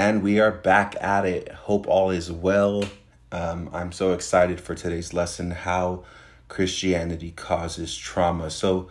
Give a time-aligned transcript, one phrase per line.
[0.00, 1.52] And we are back at it.
[1.52, 2.84] Hope all is well.
[3.32, 6.04] Um, I'm so excited for today's lesson how
[6.48, 8.48] Christianity causes trauma.
[8.48, 8.88] So,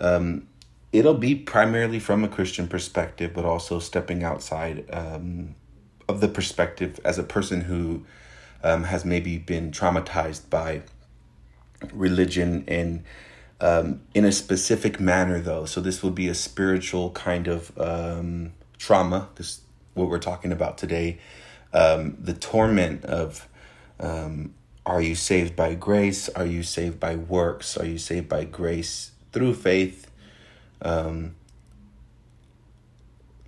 [0.00, 0.48] um,
[0.92, 5.54] it'll be primarily from a Christian perspective, but also stepping outside um,
[6.08, 8.04] of the perspective as a person who
[8.64, 10.82] um, has maybe been traumatized by
[11.92, 13.04] religion and
[13.60, 15.64] um, in a specific manner, though.
[15.64, 19.28] So, this will be a spiritual kind of um, trauma.
[19.36, 19.60] This
[19.94, 21.18] what we're talking about today.
[21.72, 23.48] Um, the torment of
[23.98, 24.54] um,
[24.86, 26.28] are you saved by grace?
[26.30, 27.76] Are you saved by works?
[27.76, 30.10] Are you saved by grace through faith?
[30.82, 31.34] Um,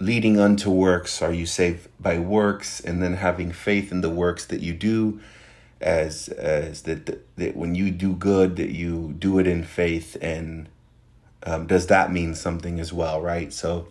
[0.02, 2.80] leading unto works, are you saved by works?
[2.80, 5.20] And then having faith in the works that you do,
[5.80, 7.06] as as that
[7.36, 10.16] that, when you do good, that you do it in faith.
[10.20, 10.68] And
[11.44, 13.52] um, does that mean something as well, right?
[13.52, 13.88] So,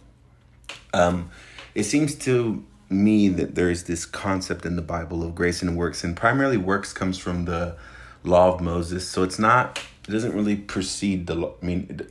[0.93, 1.31] um,
[1.73, 5.77] it seems to me that there is this concept in the Bible of grace and
[5.77, 7.75] works, and primarily works comes from the
[8.23, 9.07] law of Moses.
[9.07, 11.53] So it's not, it doesn't really precede the law.
[11.61, 12.07] I mean,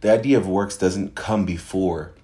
[0.00, 2.14] the idea of works doesn't come before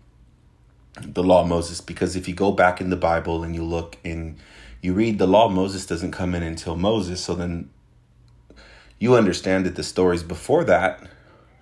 [1.01, 3.97] the law of Moses because if you go back in the Bible and you look
[4.05, 4.37] and
[4.83, 7.23] you read the law of Moses doesn't come in until Moses.
[7.23, 7.71] So then
[8.99, 11.03] you understand that the stories before that,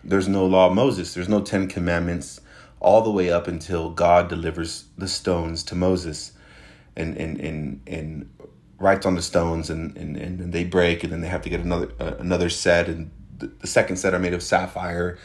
[0.02, 2.39] there's no law of Moses, there's no Ten Commandments
[2.80, 6.32] all the way up until God delivers the stones to Moses
[6.96, 8.30] and and and, and
[8.78, 11.60] writes on the stones and, and, and they break and then they have to get
[11.60, 15.18] another uh, another set and the, the, second set are made of sapphire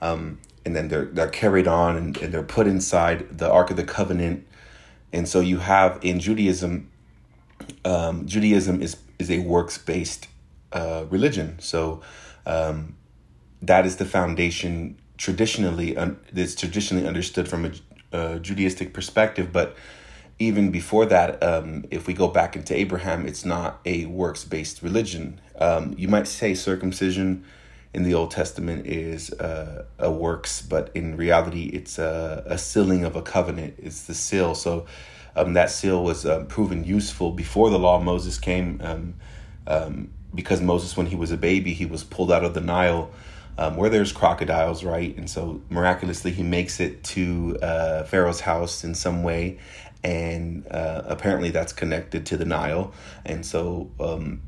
[0.00, 3.76] um, and then they're they're carried on and, and they're put inside the Ark of
[3.76, 4.46] the Covenant.
[5.12, 6.90] And so you have in Judaism
[7.84, 10.28] um, Judaism is is a works based
[10.72, 11.58] uh, religion.
[11.58, 12.02] So
[12.46, 12.96] um,
[13.62, 15.92] that is the foundation traditionally
[16.32, 17.70] that's traditionally understood from a,
[18.40, 19.76] Judaistic perspective, but
[20.40, 24.82] even before that, um, if we go back into Abraham, it's not a works based
[24.82, 25.40] religion.
[25.60, 27.44] Um, you might say circumcision
[27.92, 33.04] in the Old Testament is uh, a works, but in reality, it's a, a sealing
[33.04, 33.74] of a covenant.
[33.78, 34.54] It's the seal.
[34.54, 34.86] So
[35.36, 38.80] um, that seal was uh, proven useful before the law Moses came.
[38.82, 39.14] Um,
[39.66, 43.10] um, because Moses, when he was a baby, he was pulled out of the Nile
[43.58, 45.16] um, where there's crocodiles, right?
[45.16, 49.58] And so miraculously, he makes it to uh, Pharaoh's house in some way,
[50.02, 52.92] and uh, apparently that's connected to the Nile.
[53.24, 54.40] And so, um,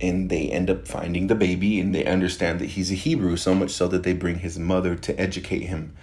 [0.00, 3.54] and they end up finding the baby, and they understand that he's a Hebrew, so
[3.54, 5.94] much so that they bring his mother to educate him.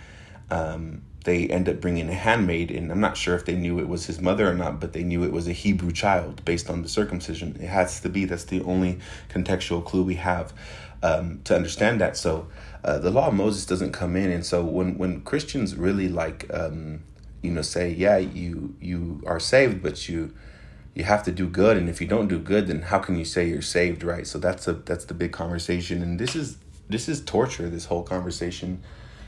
[0.50, 3.90] Um, they end up bringing a handmaid, and I'm not sure if they knew it
[3.90, 6.82] was his mother or not, but they knew it was a Hebrew child based on
[6.82, 7.58] the circumcision.
[7.62, 8.24] It has to be.
[8.24, 10.54] That's the only contextual clue we have
[11.04, 12.18] um, to understand that.
[12.18, 12.48] So
[12.84, 16.50] uh, the law of Moses doesn't come in, and so when when Christians really like
[16.54, 17.02] um,
[17.42, 20.34] you know say yeah you you are saved, but you
[20.94, 23.26] you have to do good, and if you don't do good, then how can you
[23.26, 24.26] say you're saved, right?
[24.26, 26.58] So that's a that's the big conversation, and this is
[26.90, 27.70] this is torture.
[27.70, 28.82] This whole conversation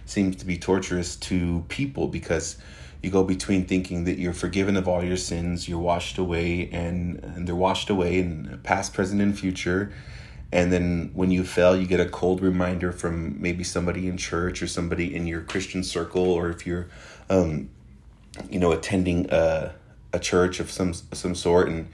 [0.06, 2.58] seems to be torturous to people because
[3.02, 7.24] you go between thinking that you're forgiven of all your sins, you're washed away, and,
[7.24, 9.92] and they're washed away in past, present, and future
[10.51, 14.62] and then when you fail you get a cold reminder from maybe somebody in church
[14.62, 16.88] or somebody in your christian circle or if you're
[17.29, 17.69] um,
[18.50, 19.73] you know attending a,
[20.13, 21.69] a church of some some sort.
[21.69, 21.89] And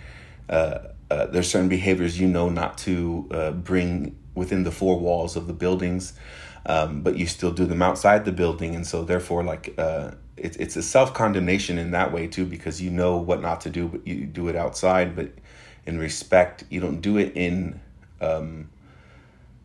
[0.49, 0.79] uh,
[1.09, 5.47] uh, there's certain behaviors you know not to uh, bring within the four walls of
[5.47, 6.13] the buildings
[6.65, 8.75] um, but you still do them outside the building.
[8.75, 12.89] And so therefore like uh, it's it's a self-condemnation in that way too because you
[12.89, 15.15] know what not to do but you do it outside.
[15.15, 15.31] But
[15.85, 17.79] in respect you don't do it in
[18.21, 18.69] um,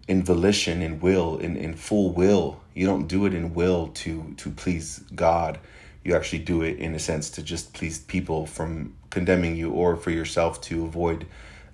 [0.08, 2.60] in volition, in will, in, in full will.
[2.74, 5.58] You don't do it in will to to please God.
[6.04, 9.96] You actually do it in a sense to just please people from condemning you, or
[9.96, 11.26] for yourself to avoid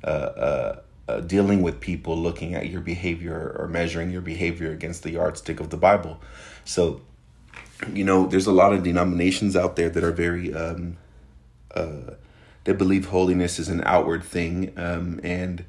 [0.04, 5.02] uh, uh, uh, dealing with people looking at your behavior or measuring your behavior against
[5.02, 6.20] the yardstick of the Bible.
[6.64, 7.00] So,
[7.94, 10.98] you know, there's a lot of denominations out there that are very um,
[11.74, 12.14] uh,
[12.64, 15.64] they believe holiness is an outward thing, um, and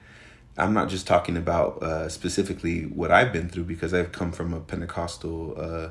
[0.60, 4.54] I'm not just talking about uh, specifically what I've been through because I've come from
[4.54, 5.90] a Pentecostal uh,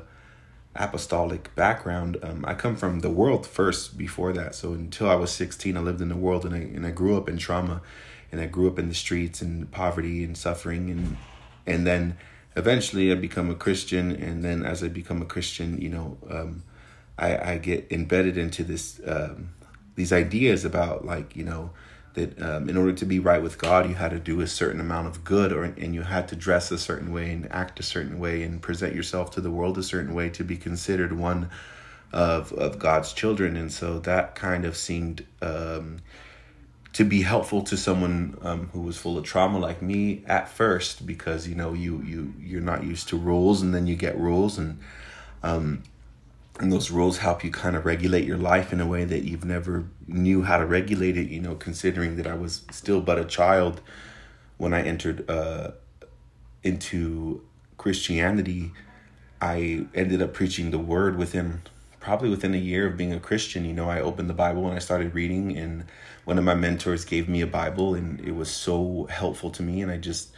[0.75, 2.17] apostolic background.
[2.21, 4.53] Um, I come from the world first before that.
[4.53, 7.17] So until I was 16, I lived in the world and I, and I grew
[7.17, 7.81] up in trauma
[8.31, 10.89] and I grew up in the streets and poverty and suffering.
[10.91, 11.17] And,
[11.65, 12.17] and then
[12.55, 14.11] eventually I become a Christian.
[14.11, 16.63] And then as I become a Christian, you know, um,
[17.17, 19.49] I, I get embedded into this, um,
[19.95, 21.71] these ideas about like, you know,
[22.13, 24.81] that um, in order to be right with God, you had to do a certain
[24.81, 27.83] amount of good, or and you had to dress a certain way and act a
[27.83, 31.49] certain way and present yourself to the world a certain way to be considered one
[32.11, 35.99] of of God's children, and so that kind of seemed um,
[36.93, 41.05] to be helpful to someone um, who was full of trauma like me at first,
[41.05, 44.57] because you know you you you're not used to rules, and then you get rules,
[44.57, 44.79] and
[45.43, 45.83] um,
[46.59, 49.45] and those rules help you kind of regulate your life in a way that you've
[49.45, 51.29] never knew how to regulate it.
[51.29, 53.81] You know, considering that I was still but a child
[54.57, 55.71] when I entered uh,
[56.63, 57.41] into
[57.77, 58.71] Christianity,
[59.41, 61.61] I ended up preaching the word within
[61.99, 64.75] probably within a year of being a Christian, you know, I opened the Bible and
[64.75, 65.85] I started reading, and
[66.25, 69.81] one of my mentors gave me a Bible, and it was so helpful to me.
[69.81, 70.29] And I just,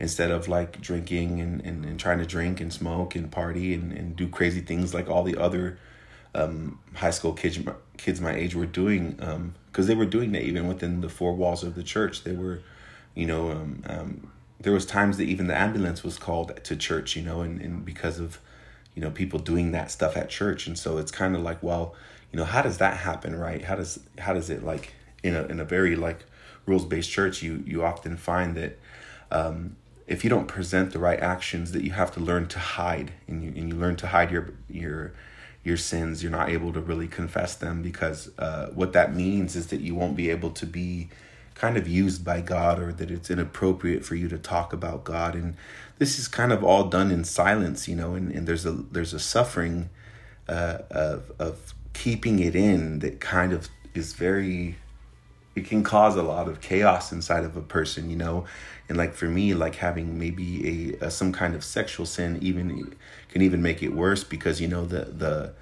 [0.00, 3.92] instead of like drinking and, and, and trying to drink and smoke and party and,
[3.92, 5.78] and do crazy things like all the other
[6.34, 7.58] um, high school kids,
[7.98, 11.34] kids my age were doing, because um, they were doing that even within the four
[11.34, 12.24] walls of the church.
[12.24, 12.62] They were,
[13.14, 17.14] you know, um, um, there was times that even the ambulance was called to church,
[17.14, 18.40] you know, and, and because of
[18.94, 21.94] you know people doing that stuff at church and so it's kind of like well
[22.32, 25.44] you know how does that happen right how does how does it like in a
[25.44, 26.24] in a very like
[26.66, 28.78] rules based church you you often find that
[29.30, 29.76] um,
[30.10, 33.44] if you don't present the right actions that you have to learn to hide and
[33.44, 35.12] you and you learn to hide your your
[35.62, 39.68] your sins you're not able to really confess them because uh, what that means is
[39.68, 41.08] that you won't be able to be
[41.54, 45.34] kind of used by God or that it's inappropriate for you to talk about God.
[45.34, 45.56] And
[45.98, 49.14] this is kind of all done in silence you know and, and there's a there's
[49.14, 49.90] a suffering
[50.48, 54.76] uh, of of keeping it in that kind of is very
[55.60, 58.44] it can cause a lot of chaos inside of a person you know
[58.88, 62.94] and like for me like having maybe a, a some kind of sexual sin even
[63.28, 65.52] can even make it worse because you know the the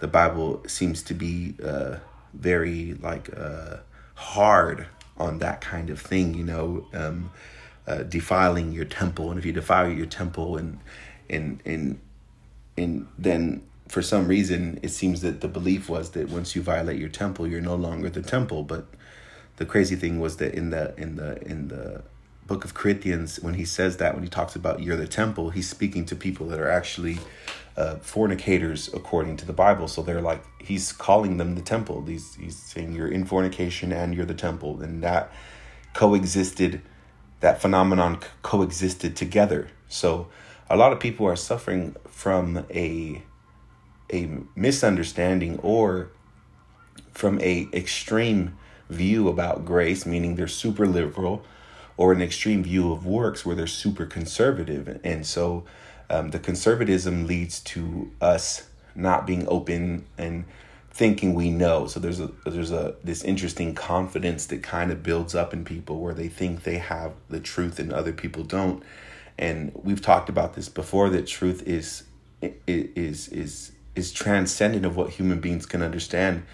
[0.00, 1.96] the bible seems to be uh
[2.34, 3.76] very like uh
[4.16, 4.86] hard
[5.18, 7.30] on that kind of thing, you know, um,
[7.86, 9.30] uh, defiling your temple.
[9.30, 10.80] And if you defile your temple and,
[11.30, 12.00] and, and,
[12.76, 16.98] and then for some reason it seems that the belief was that once you violate
[16.98, 18.62] your temple, you're no longer the temple.
[18.62, 18.86] But
[19.56, 22.02] the crazy thing was that in the, in the, in the,
[22.46, 25.68] book of corinthians when he says that when he talks about you're the temple he's
[25.68, 27.18] speaking to people that are actually
[27.76, 29.88] uh, fornicators according to the Bible.
[29.88, 32.04] So they're like he's calling them the temple.
[32.06, 35.32] He's he's saying you're in fornication and you're the temple, and that
[35.94, 36.82] coexisted.
[37.40, 39.68] That phenomenon coexisted together.
[39.88, 40.28] So
[40.70, 43.22] a lot of people are suffering from a
[44.10, 46.10] a misunderstanding or
[47.12, 48.56] from a extreme
[48.88, 51.44] view about grace, meaning they're super liberal,
[51.96, 55.00] or an extreme view of works where they're super conservative.
[55.02, 55.64] And so
[56.10, 60.44] um, the conservatism leads to us not being open and
[60.90, 61.86] thinking we know.
[61.86, 66.00] So there's a there's a this interesting confidence that kind of builds up in people
[66.00, 68.82] where they think they have the truth and other people don't.
[69.38, 72.04] And we've talked about this before that truth is
[72.66, 76.44] is is is transcendent of what human beings can understand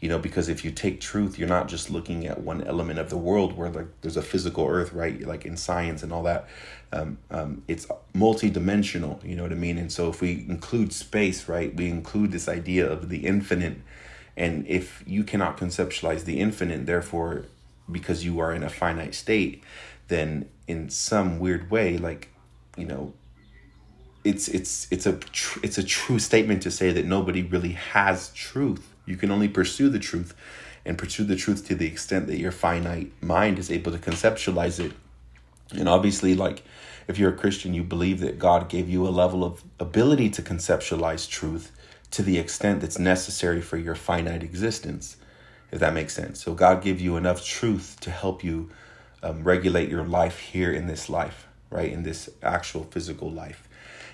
[0.00, 3.10] you know because if you take truth you're not just looking at one element of
[3.10, 5.20] the world where like there's a physical earth right?
[5.22, 6.48] Like in science and all that
[6.92, 9.78] um, um, it's multi-dimensional you know what i mean?
[9.78, 13.78] And so if we include space right we include this idea of the infinite.
[14.36, 17.46] And if you cannot conceptualize the infinite therefore
[17.90, 19.62] because you are in a finite state
[20.08, 22.28] then in some weird way like
[22.76, 23.12] you know
[24.24, 28.30] it's it's it's a tr- it's a true statement to say that nobody really has
[28.30, 30.34] truth you can only pursue the truth
[30.84, 34.78] and pursue the truth to the extent that your finite mind is able to conceptualize
[34.78, 34.92] it.
[35.72, 36.62] And obviously, like
[37.06, 40.42] if you're a Christian, you believe that God gave you a level of ability to
[40.42, 41.72] conceptualize truth
[42.12, 45.16] to the extent that's necessary for your finite existence,
[45.70, 46.42] if that makes sense.
[46.42, 48.70] So, God gave you enough truth to help you
[49.22, 51.92] um, regulate your life here in this life, right?
[51.92, 53.68] In this actual physical life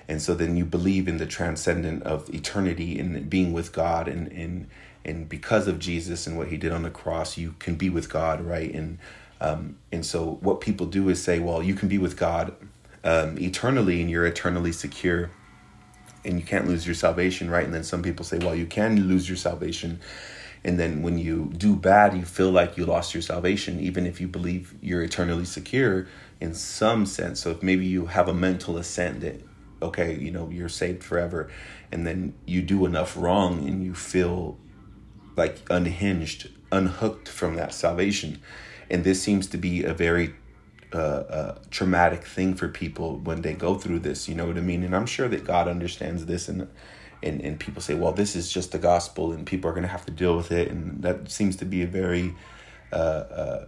[0.08, 4.30] and so then you believe in the transcendent of eternity and being with God and
[4.32, 4.68] and
[5.04, 8.08] and because of Jesus and what he did on the cross you can be with
[8.08, 8.72] God right?
[8.72, 8.98] And
[9.40, 12.54] um, and so what people do is say well you can be with God
[13.04, 15.30] um, eternally and you're eternally secure
[16.24, 17.64] and you can't lose your salvation right?
[17.64, 20.00] And then some people say well you can lose your salvation.
[20.64, 24.20] And then when you do bad you feel like you lost your salvation even if
[24.20, 26.06] you believe you're eternally secure
[26.40, 27.40] in some sense.
[27.40, 29.40] So if maybe you have a mental assent that
[29.86, 31.50] okay, you know, you're saved forever.
[31.92, 34.58] And then you do enough wrong and you feel
[35.36, 38.40] like unhinged, unhooked from that salvation.
[38.90, 40.34] And this seems to be a very
[40.92, 44.28] uh, uh, traumatic thing for people when they go through this.
[44.28, 44.82] You know what I mean?
[44.82, 46.68] And I'm sure that God understands this and
[47.22, 49.88] and, and people say, well, this is just the gospel and people are going to
[49.88, 50.68] have to deal with it.
[50.70, 52.34] And that seems to be a very,
[52.92, 53.66] uh, uh,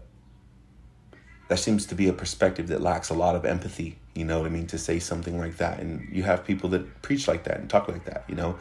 [1.48, 4.46] that seems to be a perspective that lacks a lot of empathy you know what
[4.46, 5.78] I mean, to say something like that.
[5.78, 8.58] And you have people that preach like that and talk like that, you know.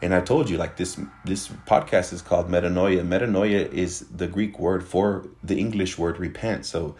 [0.00, 3.06] And I told you like this this podcast is called metanoia.
[3.06, 6.64] Metanoia is the Greek word for the English word repent.
[6.64, 6.96] So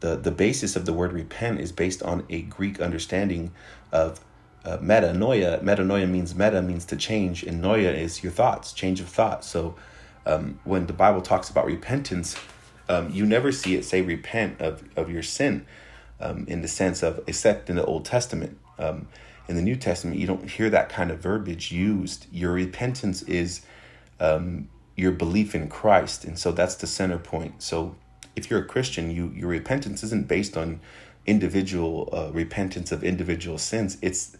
[0.00, 3.52] the the basis of the word repent is based on a Greek understanding
[3.92, 4.20] of
[4.64, 5.62] uh, metanoia.
[5.62, 9.44] Metanoia means meta means to change, and noia is your thoughts, change of thought.
[9.44, 9.76] So
[10.26, 12.36] um, when the Bible talks about repentance,
[12.88, 15.66] um, you never see it say repent of, of your sin
[16.20, 18.58] um, in the sense of, except in the Old Testament.
[18.78, 19.08] Um,
[19.46, 22.26] in the New Testament, you don't hear that kind of verbiage used.
[22.32, 23.60] Your repentance is
[24.18, 26.24] um, your belief in Christ.
[26.24, 27.62] And so that's the center point.
[27.62, 27.94] So
[28.36, 30.80] if you're a Christian, you your repentance isn't based on
[31.26, 33.98] individual uh, repentance of individual sins.
[34.02, 34.36] It's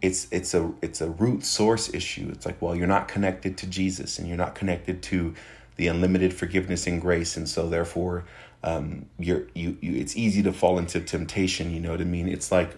[0.00, 2.30] it's it's a it's a root source issue.
[2.32, 5.34] It's like, well, you're not connected to Jesus and you're not connected to
[5.78, 8.24] the unlimited forgiveness and grace, and so therefore,
[8.62, 9.94] um, you're you you.
[9.94, 11.72] It's easy to fall into temptation.
[11.72, 12.28] You know what I mean?
[12.28, 12.76] It's like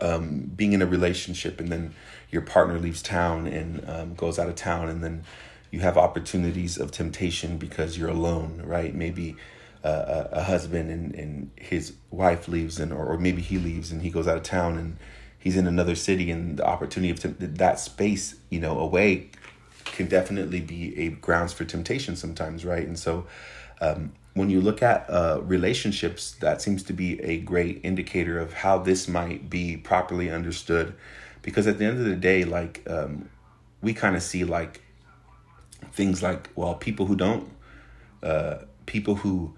[0.00, 1.94] um, being in a relationship and then
[2.30, 5.24] your partner leaves town and um, goes out of town, and then
[5.70, 8.94] you have opportunities of temptation because you're alone, right?
[8.94, 9.36] Maybe
[9.82, 13.90] uh, a, a husband and, and his wife leaves, and or, or maybe he leaves
[13.90, 14.98] and he goes out of town and
[15.38, 19.30] he's in another city and the opportunity of that space you know away
[19.84, 23.26] can definitely be a grounds for temptation sometimes right and so
[23.80, 28.52] um, when you look at uh, relationships that seems to be a great indicator of
[28.52, 30.94] how this might be properly understood
[31.42, 33.28] because at the end of the day like um,
[33.82, 34.82] we kind of see like
[35.92, 37.50] things like well people who don't
[38.22, 39.54] uh, people who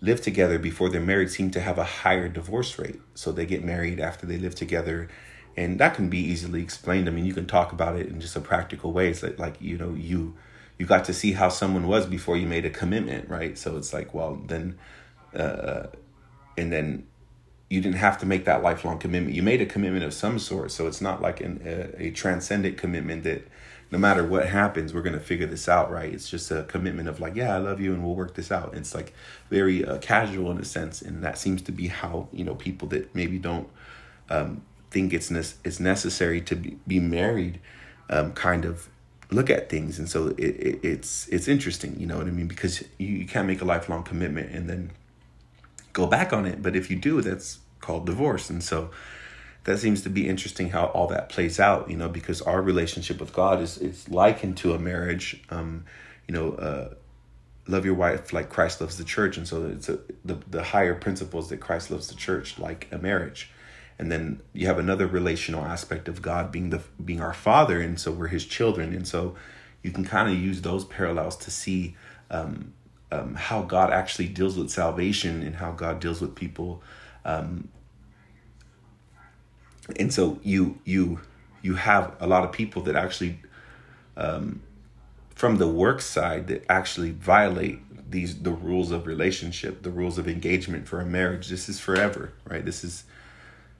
[0.00, 3.00] live together before they're married seem to have a higher divorce rate.
[3.14, 5.08] So they get married after they live together.
[5.56, 7.08] And that can be easily explained.
[7.08, 9.08] I mean, you can talk about it in just a practical way.
[9.08, 10.34] It's like, like you know, you
[10.78, 13.56] you got to see how someone was before you made a commitment, right?
[13.56, 14.76] So it's like, well, then,
[15.34, 15.86] uh,
[16.58, 17.06] and then
[17.70, 19.34] you didn't have to make that lifelong commitment.
[19.34, 20.72] You made a commitment of some sort.
[20.72, 23.46] So it's not like an, a, a transcendent commitment that
[23.90, 26.12] no matter what happens, we're to figure this out, right?
[26.12, 28.74] It's just a commitment of like, yeah, I love you and we'll work this out.
[28.74, 29.12] It's like
[29.50, 31.02] very uh, casual in a sense.
[31.02, 33.68] And that seems to be how, you know, people that maybe don't
[34.30, 34.62] um,
[34.94, 37.60] think it's, ne- it's necessary to be, be married
[38.08, 38.88] um, kind of
[39.30, 39.98] look at things.
[39.98, 42.48] And so it, it, it's, it's interesting, you know what I mean?
[42.48, 44.90] Because you, you can't make a lifelong commitment and then
[45.92, 46.62] go back on it.
[46.62, 48.48] But if you do, that's called divorce.
[48.50, 48.90] And so,
[49.64, 53.18] that seems to be interesting how all that plays out, you know, because our relationship
[53.18, 55.42] with God is is likened to a marriage.
[55.50, 55.84] Um,
[56.28, 56.94] you know, uh,
[57.66, 60.94] love your wife like Christ loves the church, and so it's a, the the higher
[60.94, 63.50] principles that Christ loves the church like a marriage,
[63.98, 67.98] and then you have another relational aspect of God being the being our Father, and
[67.98, 69.36] so we're His children, and so
[69.82, 71.96] you can kind of use those parallels to see
[72.30, 72.72] um,
[73.12, 76.82] um, how God actually deals with salvation and how God deals with people.
[77.24, 77.68] Um,
[79.96, 81.20] and so you you
[81.62, 83.38] you have a lot of people that actually
[84.16, 84.62] um,
[85.34, 90.26] from the work side that actually violate these the rules of relationship the rules of
[90.26, 91.48] engagement for a marriage.
[91.48, 92.64] This is forever right?
[92.64, 93.04] This is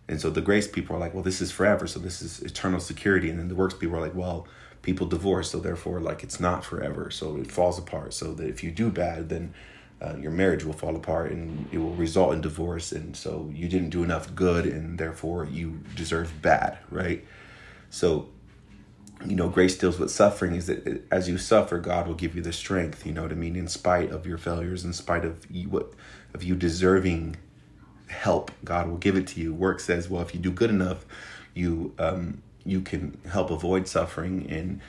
[0.08, 2.80] and so the grace people are like well this is forever so this is eternal
[2.80, 3.30] security.
[3.30, 4.46] And then the works people are like well
[4.82, 8.12] people divorce so therefore like it's not forever so it falls apart.
[8.12, 9.54] So that if you do bad then
[10.02, 12.92] uh, your marriage will fall apart and it will result in divorce.
[12.92, 17.25] And so you didn't do enough good and therefore you deserve bad right?
[17.88, 18.28] So
[19.25, 20.54] you know grace deals with suffering.
[20.54, 23.37] Is that as you suffer god will give you the strength you know what i
[23.37, 25.92] mean in spite of your failures in spite of you what
[26.34, 27.37] of you deserving
[28.08, 31.04] help god will give it to you work says well if you do good enough
[31.54, 34.80] you um you can help avoid suffering and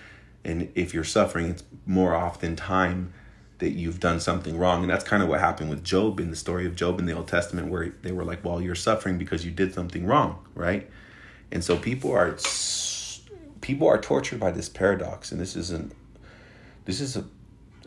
[0.43, 3.13] and if you're suffering it's more often time
[3.60, 4.81] that you've done something wrong.
[4.81, 7.13] And that's kind of what happened with Job in the story of Job in the
[7.13, 10.89] Old Testament, where they were like, well, you're suffering because you did something wrong, right?
[11.51, 12.38] And so people are
[13.62, 15.93] people are tortured by this paradox, and this isn't
[16.86, 17.25] this is a,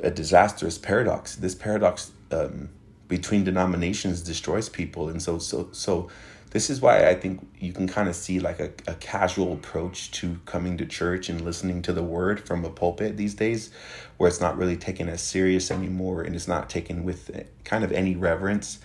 [0.03, 1.37] a disastrous paradox.
[1.37, 2.71] This paradox um,
[3.09, 6.11] between denominations destroys people, and so so so
[6.51, 10.11] this is why I think you can kind of see like a, a casual approach
[10.13, 13.71] to coming to church and listening to the word from a pulpit these days,
[14.17, 17.31] where it's not really taken as serious anymore and it's not taken with
[17.65, 18.79] kind of any reverence.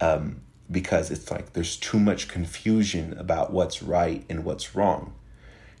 [0.00, 5.12] Um, because it's like there's too much confusion about what's right and what's wrong.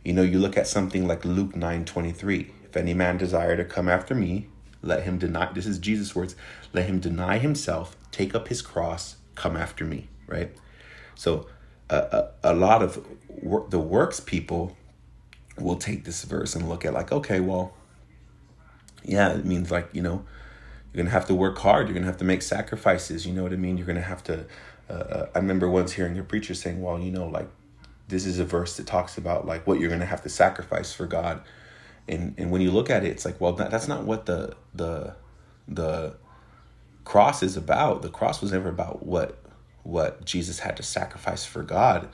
[0.04, 2.52] You know, you look at something like Luke 9 23.
[2.64, 4.48] If any man desire to come after me,
[4.82, 6.36] let him deny, this is Jesus' words,
[6.72, 10.54] let him deny himself, take up his cross, come after me, right?
[11.14, 11.46] So
[11.88, 13.04] a, a, a lot of
[13.70, 14.76] the works people
[15.58, 17.74] will take this verse and look at like, okay, well,
[19.04, 20.24] yeah, it means like, you know,
[20.92, 21.86] you're going to have to work hard.
[21.86, 23.26] You're going to have to make sacrifices.
[23.26, 23.76] You know what I mean?
[23.76, 24.44] You're going to have to,
[24.90, 27.48] uh, uh, I remember once hearing a preacher saying, well, you know, like
[28.08, 30.92] this is a verse that talks about like what you're going to have to sacrifice
[30.92, 31.42] for God.
[32.08, 34.54] And and when you look at it, it's like, well, that, that's not what the
[34.74, 35.14] the
[35.68, 36.16] the
[37.04, 38.02] cross is about.
[38.02, 39.38] The cross was never about what
[39.82, 42.08] what Jesus had to sacrifice for God.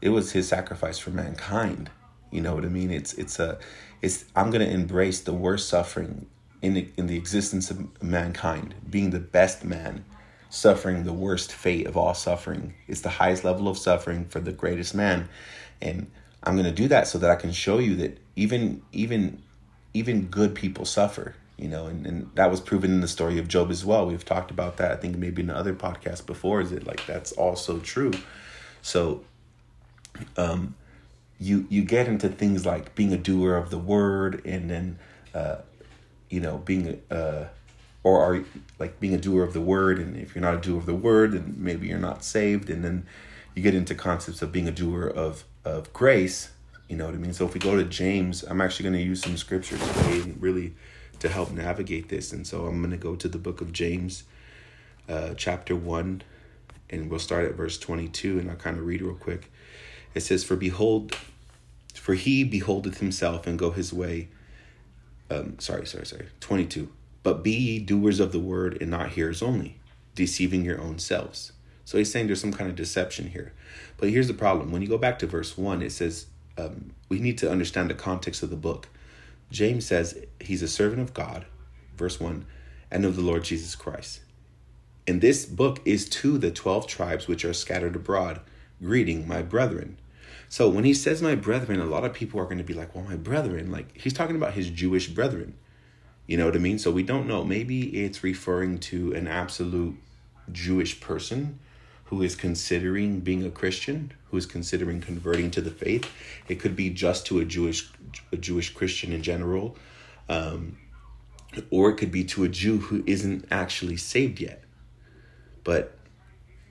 [0.00, 1.90] It was his sacrifice for mankind.
[2.30, 2.90] You know what I mean?
[2.90, 3.58] It's it's a
[4.02, 6.26] it's I'm going to embrace the worst suffering
[6.62, 10.04] in the, in the existence of mankind, being the best man,
[10.50, 12.74] suffering the worst fate of all suffering.
[12.86, 15.28] It's the highest level of suffering for the greatest man.
[15.80, 16.10] And
[16.42, 19.42] I'm going to do that so that I can show you that even even
[19.92, 23.48] even good people suffer you know and, and that was proven in the story of
[23.48, 24.06] job as well.
[24.06, 27.32] We've talked about that i think maybe in other podcasts before is it like that's
[27.32, 28.12] also true?
[28.82, 29.24] So
[30.36, 30.74] um
[31.38, 34.98] you you get into things like being a doer of the word and then
[35.34, 35.56] uh
[36.28, 37.44] you know being uh
[38.02, 38.44] or are
[38.78, 40.94] like being a doer of the word and if you're not a doer of the
[40.94, 42.70] word then maybe you're not saved.
[42.70, 43.06] And then
[43.54, 46.50] you get into concepts of being a doer of of grace
[46.88, 49.02] you know what i mean so if we go to james i'm actually going to
[49.02, 50.72] use some scripture today really
[51.20, 52.32] to help navigate this.
[52.32, 54.24] And so I'm going to go to the book of James,
[55.08, 56.22] uh, chapter 1,
[56.90, 59.52] and we'll start at verse 22, and I'll kind of read real quick.
[60.14, 61.16] It says, For behold,
[61.94, 64.28] for he beholdeth himself and go his way.
[65.30, 66.26] Um, sorry, sorry, sorry.
[66.40, 66.90] 22.
[67.22, 69.78] But be ye doers of the word and not hearers only,
[70.14, 71.52] deceiving your own selves.
[71.90, 73.52] So he's saying there's some kind of deception here.
[73.96, 74.70] But here's the problem.
[74.70, 77.94] When you go back to verse 1, it says um, we need to understand the
[77.94, 78.86] context of the book.
[79.50, 81.46] James says he's a servant of God,
[81.96, 82.46] verse 1,
[82.92, 84.20] and of the Lord Jesus Christ.
[85.08, 88.40] And this book is to the 12 tribes which are scattered abroad,
[88.80, 89.98] greeting my brethren.
[90.48, 92.94] So when he says my brethren, a lot of people are going to be like,
[92.94, 95.54] well, my brethren, like he's talking about his Jewish brethren.
[96.28, 96.78] You know what I mean?
[96.78, 97.42] So we don't know.
[97.42, 99.96] Maybe it's referring to an absolute
[100.52, 101.58] Jewish person
[102.10, 106.10] who is considering being a Christian, who is considering converting to the faith.
[106.48, 107.88] It could be just to a Jewish
[108.32, 109.76] a Jewish Christian in general,
[110.28, 110.76] um,
[111.70, 114.64] or it could be to a Jew who isn't actually saved yet.
[115.62, 115.96] But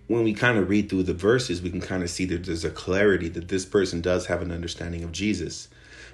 [0.08, 2.66] when we kind of read through the verses, we can kind of see that there's
[2.66, 5.70] a clarity that this person does have an understanding of Jesus.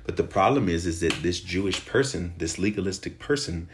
[0.06, 3.70] But the problem is, is that this Jewish person, this legalistic person,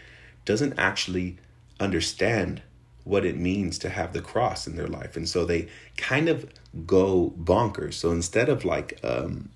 [0.45, 1.39] doesn't actually
[1.77, 2.61] understand
[3.03, 5.15] what it means to have the cross in their life.
[5.15, 6.45] And so they kind of
[6.85, 7.93] go bonkers.
[7.95, 9.49] So instead of like um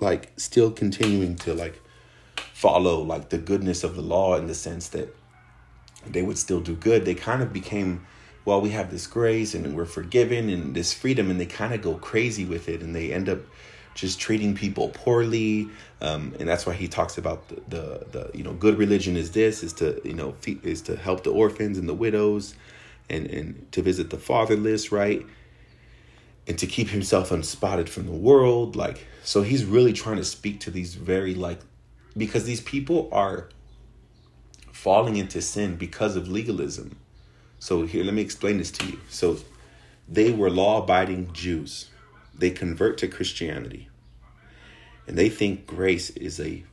[0.00, 1.80] like still continuing to like
[2.52, 5.14] follow like the goodness of the law in the sense that
[6.06, 8.06] they would still do good they kind of became
[8.44, 11.82] well we have this grace and we're forgiven and this freedom and they kind of
[11.82, 13.40] go crazy with it and they end up
[13.98, 15.68] just treating people poorly.
[16.00, 19.32] Um, and that's why he talks about the, the, the you know good religion is
[19.32, 22.54] this is to you know is to help the orphans and the widows
[23.10, 25.24] and, and to visit the fatherless, right?
[26.46, 28.76] And to keep himself unspotted from the world.
[28.76, 31.60] Like, so he's really trying to speak to these very, like,
[32.16, 33.48] because these people are
[34.72, 36.96] falling into sin because of legalism.
[37.58, 39.00] So here, let me explain this to you.
[39.08, 39.38] So
[40.08, 41.90] they were law abiding Jews.
[42.34, 43.88] They convert to Christianity.
[45.06, 46.64] And they think grace is a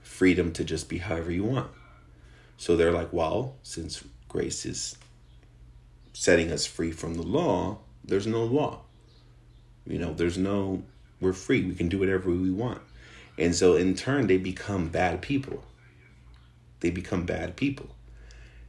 [0.00, 1.70] freedom to just be however you want.
[2.56, 4.96] So they're like, well, since grace is
[6.12, 8.80] setting us free from the law, there's no law.
[9.86, 10.82] You know, there's no,
[11.20, 11.64] we're free.
[11.64, 12.82] We can do whatever we want.
[13.38, 15.64] And so in turn, they become bad people.
[16.80, 17.88] They become bad people.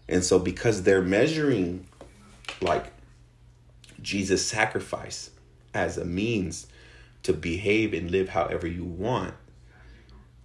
[0.08, 1.88] And so because they're measuring
[2.62, 2.92] like
[4.02, 5.32] Jesus' sacrifice
[5.74, 6.68] as a means
[7.24, 9.34] to behave and live however you want,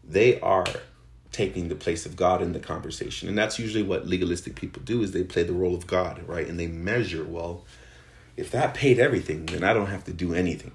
[0.05, 0.67] they are
[1.37, 3.29] taking the place of God in the conversation.
[3.29, 6.49] And that's usually what legalistic people do is they play the role of God, right?
[6.49, 7.63] And they measure, well,
[8.39, 10.73] if that paid everything, then I don't have to do anything.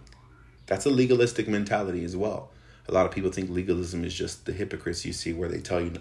[0.68, 2.52] That's a legalistic mentality as well.
[2.88, 5.82] A lot of people think legalism is just the hypocrites you see where they tell
[5.82, 5.94] you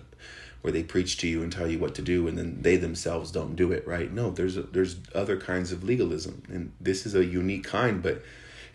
[0.60, 3.30] where they preach to you and tell you what to do and then they themselves
[3.30, 4.12] don't do it, right?
[4.12, 8.22] No, there's a, there's other kinds of legalism and this is a unique kind, but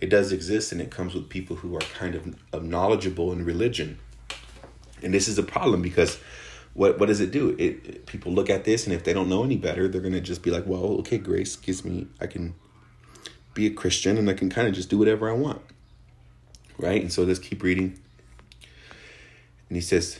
[0.02, 3.46] it does exist and it comes with people who are kind of, of knowledgeable in
[3.46, 4.00] religion
[5.04, 6.18] and this is a problem because
[6.74, 7.56] what what does it do?
[7.58, 10.44] It people look at this and if they don't know any better, they're gonna just
[10.44, 12.56] be like, well, okay, grace gives me I can
[13.54, 15.62] be a Christian and I can kind of just do whatever I want.
[16.78, 17.02] Right?
[17.02, 17.98] And so let's keep reading.
[19.70, 20.20] And he says,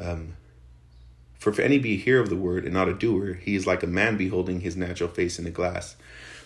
[0.00, 0.36] um,
[1.38, 3.66] For if any be a hearer of the word and not a doer, he is
[3.66, 5.96] like a man beholding his natural face in a glass.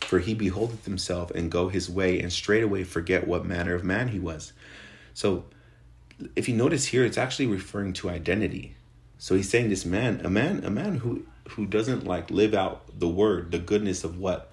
[0.00, 4.08] For he beholdeth himself and go his way, and straightway forget what manner of man
[4.08, 4.52] he was.
[5.14, 5.46] So
[6.34, 8.74] if you notice here, it's actually referring to identity.
[9.18, 12.98] So he's saying this man, a man, a man who who doesn't like live out
[12.98, 14.52] the word, the goodness of what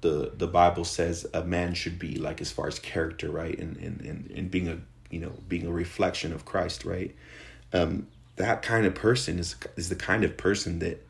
[0.00, 3.58] the the Bible says a man should be, like as far as character, right?
[3.58, 4.78] And and and, and being a
[5.10, 7.14] you know, being a reflection of Christ, right?
[7.72, 11.04] Um, that kind of person is is the kind of person that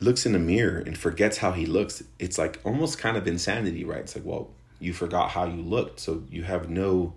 [0.00, 2.02] looks in the mirror and forgets how he looks.
[2.18, 4.00] It's like almost kind of insanity, right?
[4.00, 7.14] It's like, well, you forgot how you looked, so you have no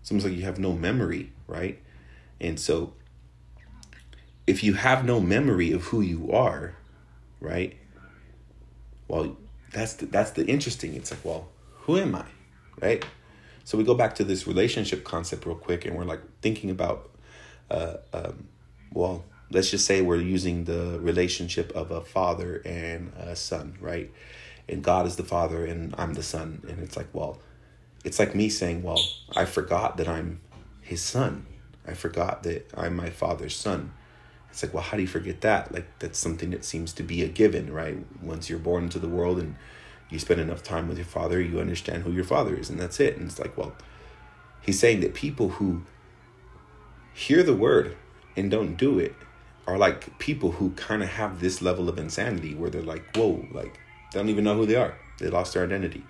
[0.00, 1.80] it's almost like you have no memory, right?
[2.40, 2.94] And so
[4.46, 6.74] if you have no memory of who you are,
[7.40, 7.76] right?
[9.08, 9.36] Well,
[9.72, 10.94] that's the, that's the interesting.
[10.94, 11.48] It's like, well,
[11.82, 12.26] who am I?
[12.80, 13.04] Right?
[13.64, 17.10] So we go back to this relationship concept real quick and we're like thinking about
[17.70, 18.48] uh um
[18.92, 24.10] well, let's just say we're using the relationship of a father and a son, right?
[24.68, 27.38] And God is the father and I'm the son and it's like, well,
[28.04, 29.00] it's like me saying, well,
[29.36, 30.40] I forgot that I'm
[30.80, 31.46] his son.
[31.86, 33.92] I forgot that I'm my father's son.
[34.50, 35.72] It's like, well, how do you forget that?
[35.72, 37.98] Like, that's something that seems to be a given, right?
[38.20, 39.54] Once you're born into the world and
[40.10, 42.98] you spend enough time with your father, you understand who your father is, and that's
[42.98, 43.16] it.
[43.16, 43.74] And it's like, well,
[44.60, 45.82] he's saying that people who
[47.14, 47.96] hear the word
[48.36, 49.14] and don't do it
[49.66, 53.46] are like people who kind of have this level of insanity where they're like, whoa,
[53.52, 53.78] like,
[54.12, 54.96] they don't even know who they are.
[55.18, 56.02] They lost their identity.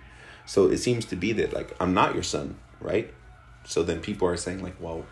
[0.51, 3.13] So it seems to be that like I'm not your son, right?
[3.63, 5.05] So then people are saying like, well,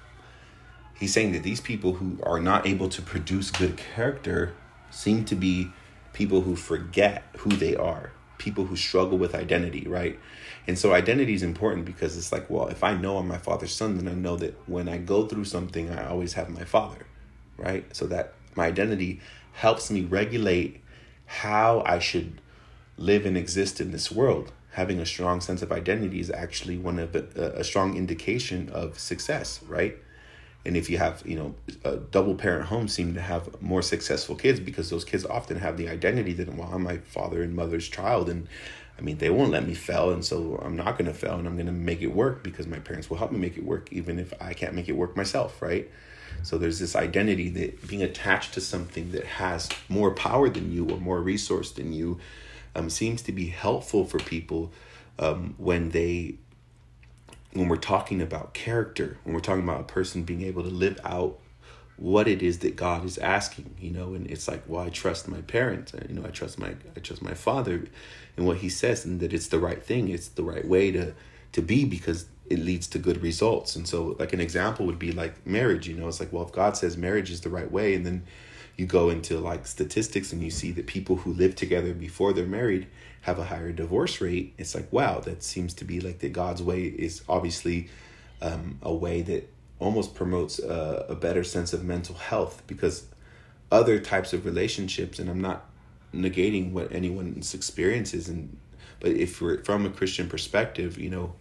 [1.00, 4.54] he's saying that these people who are not able to produce good character
[4.92, 5.72] seem to be
[6.12, 10.20] people who forget who they are, people who struggle with identity, right?
[10.68, 13.74] And so identity is important because it's like, well, if I know I'm my father's
[13.74, 17.06] son, then I know that when I go through something, I always have my father,
[17.56, 17.86] right?
[17.96, 19.22] So that my identity
[19.54, 20.82] helps me regulate
[21.28, 22.42] how I should
[22.98, 27.00] live and exist in this world having a strong sense of identity is actually one
[27.00, 29.98] of a, uh, a strong indication of success, right?
[30.66, 34.36] And if you have, you know, a double parent home seem to have more successful
[34.36, 37.88] kids because those kids often have the identity that, well, I'm my father and mother's
[37.88, 38.30] child.
[38.30, 38.48] And
[38.98, 40.12] I mean, they won't let me fail.
[40.12, 42.68] And so I'm not going to fail and I'm going to make it work because
[42.68, 45.16] my parents will help me make it work, even if I can't make it work
[45.16, 45.90] myself, right?
[46.44, 50.90] So there's this identity that being attached to something that has more power than you
[50.90, 52.20] or more resource than you
[52.76, 54.72] um, seems to be helpful for people
[55.18, 56.36] um, when they
[57.54, 61.00] when we're talking about character when we're talking about a person being able to live
[61.04, 61.40] out
[62.00, 65.28] what it is that God is asking, you know, and it's like, well, I trust
[65.28, 67.86] my parents, you know, I trust my, I trust my father,
[68.38, 71.14] and what he says, and that it's the right thing, it's the right way to,
[71.52, 73.76] to be because it leads to good results.
[73.76, 76.54] And so, like an example would be like marriage, you know, it's like, well, if
[76.54, 78.24] God says marriage is the right way, and then
[78.80, 82.46] you go into like statistics and you see that people who live together before they're
[82.46, 82.88] married
[83.22, 86.64] have a higher divorce rate it's like wow that seems to be like that god's
[86.64, 87.90] way is obviously
[88.42, 93.08] um, a way that almost promotes a, a better sense of mental health because
[93.72, 95.66] other types of relationships and i'm not
[96.14, 98.58] negating what anyone's experiences and
[99.02, 101.34] but if we're from a christian perspective you know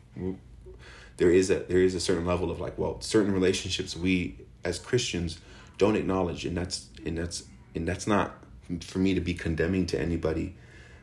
[1.16, 4.78] there is a there is a certain level of like well certain relationships we as
[4.78, 5.38] christians
[5.78, 8.42] don't acknowledge and that's and that's and that's not
[8.80, 10.54] for me to be condemning to anybody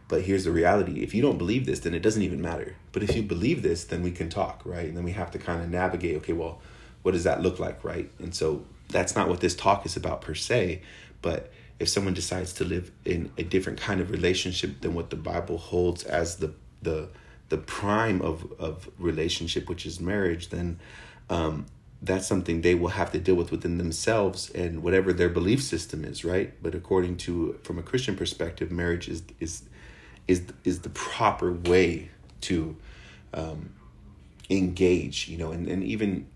[0.07, 1.01] but here's the reality.
[1.01, 2.75] If you don't believe this then it doesn't even matter.
[2.91, 4.85] But if you believe this then we can talk right?
[4.85, 6.61] And then we have to kind of navigate okay well
[7.01, 8.11] what does that look like right?
[8.19, 10.81] And so that's not what this talk is about per se
[11.21, 15.15] but if someone decides to live in a different kind of relationship than what the
[15.15, 17.09] bible holds as the the
[17.49, 20.79] the prime of of relationship which is marriage then
[21.29, 21.65] um
[22.05, 26.05] that's something they will have to deal with within themselves and whatever their belief system
[26.05, 26.53] is right?
[26.61, 29.63] But according to from a christian perspective marriage is is
[30.27, 32.09] is is the proper way
[32.41, 32.75] to
[33.33, 33.71] um,
[34.49, 36.27] engage you know and, and even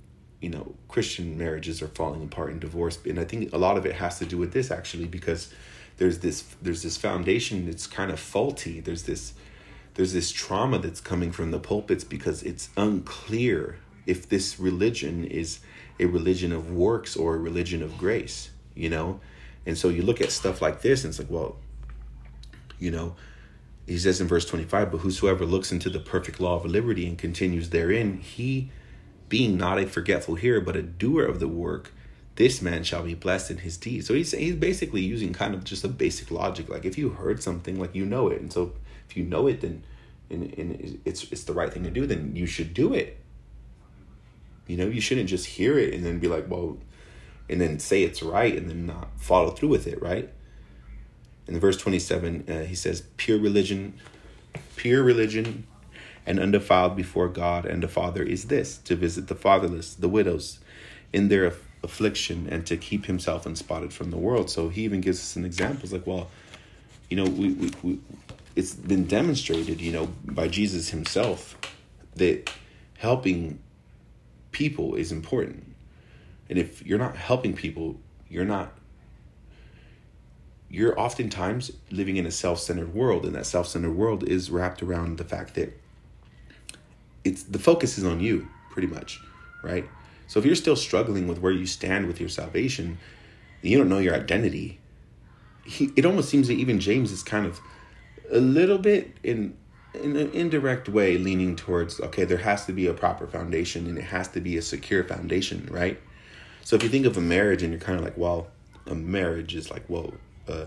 [0.41, 3.85] you know christian marriages are falling apart in divorce and i think a lot of
[3.85, 5.53] it has to do with this actually because
[5.99, 8.79] there's this there's this foundation that's kind of faulty.
[8.79, 9.33] There's this
[9.93, 13.77] there's this trauma that's coming from the pulpits because it's unclear
[14.09, 15.59] if this religion is
[15.99, 19.19] a religion of works or a religion of grace, you know?
[19.65, 21.57] And so you look at stuff like this and it's like, well,
[22.79, 23.15] you know,
[23.85, 27.17] he says in verse 25, but whosoever looks into the perfect law of liberty and
[27.17, 28.71] continues therein, he
[29.27, 31.91] being not a forgetful hearer, but a doer of the work,
[32.35, 34.07] this man shall be blessed in his deeds.
[34.07, 36.69] So he's he's basically using kind of just a basic logic.
[36.69, 38.73] Like if you heard something, like you know it, and so
[39.07, 39.83] if you know it, then
[40.29, 43.19] and, and it's it's the right thing to do, then you should do it.
[44.69, 46.77] You know, you shouldn't just hear it and then be like, well,
[47.49, 50.29] and then say it's right and then not follow through with it, right?
[51.47, 53.95] In verse 27, uh, he says, pure religion,
[54.75, 55.65] pure religion
[56.23, 60.59] and undefiled before God and the Father is this to visit the fatherless, the widows
[61.11, 64.51] in their aff- affliction, and to keep himself unspotted from the world.
[64.51, 65.85] So he even gives us an example.
[65.85, 66.29] It's like, well,
[67.09, 67.99] you know, we, we, we
[68.55, 71.57] it's been demonstrated, you know, by Jesus himself
[72.15, 72.51] that
[72.99, 73.57] helping
[74.51, 75.75] people is important.
[76.49, 77.97] And if you're not helping people,
[78.29, 78.73] you're not
[80.69, 85.23] you're oftentimes living in a self-centered world and that self-centered world is wrapped around the
[85.23, 85.75] fact that
[87.23, 89.19] it's the focus is on you pretty much
[89.63, 89.89] right
[90.27, 92.97] so if you're still struggling with where you stand with your salvation
[93.61, 94.79] you don't know your identity
[95.65, 97.59] he, it almost seems that even james is kind of
[98.31, 99.57] a little bit in
[99.93, 103.97] in an indirect way leaning towards okay there has to be a proper foundation and
[103.97, 105.99] it has to be a secure foundation right
[106.63, 108.47] so if you think of a marriage and you're kind of like well
[108.85, 110.13] a marriage is like well
[110.47, 110.65] uh,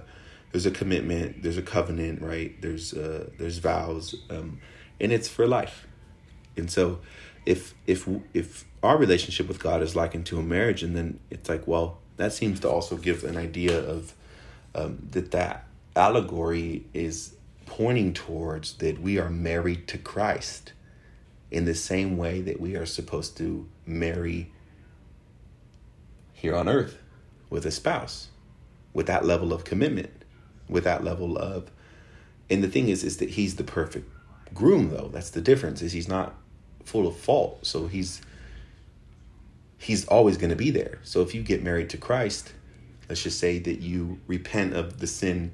[0.53, 2.61] there's a commitment, there's a covenant, right?
[2.61, 4.61] There's uh, there's vows, um,
[5.01, 5.87] and it's for life.
[6.57, 7.01] And so,
[7.47, 11.49] if if if our relationship with God is likened to a marriage, and then it's
[11.49, 14.15] like, well, that seems to also give an idea of
[14.75, 17.35] um, that that allegory is
[17.77, 20.75] pointing towards that we are married to Christ
[21.51, 24.53] in the same way that we are supposed to marry
[26.35, 26.99] here on earth
[27.49, 28.29] with a spouse
[28.93, 30.11] with that level of commitment,
[30.69, 31.71] with that level of
[32.51, 34.07] and the thing is is that he's the perfect
[34.53, 35.09] groom though.
[35.11, 36.35] That's the difference is he's not
[36.85, 37.65] full of fault.
[37.65, 38.21] So he's
[39.79, 40.99] he's always going to be there.
[41.05, 42.53] So if you get married to Christ,
[43.09, 45.53] let's just say that you repent of the sin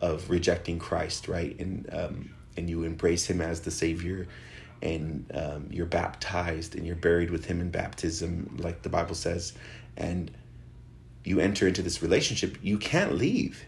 [0.00, 1.58] of rejecting Christ, right?
[1.58, 4.26] And um, and you embrace him as the savior
[4.82, 9.52] and um, you're baptized and you're buried with him in baptism like the bible says
[9.96, 10.30] and
[11.24, 13.64] you enter into this relationship, you can't leave.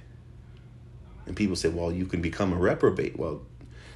[1.26, 3.18] And people say, well, you can become a reprobate.
[3.18, 3.42] Well,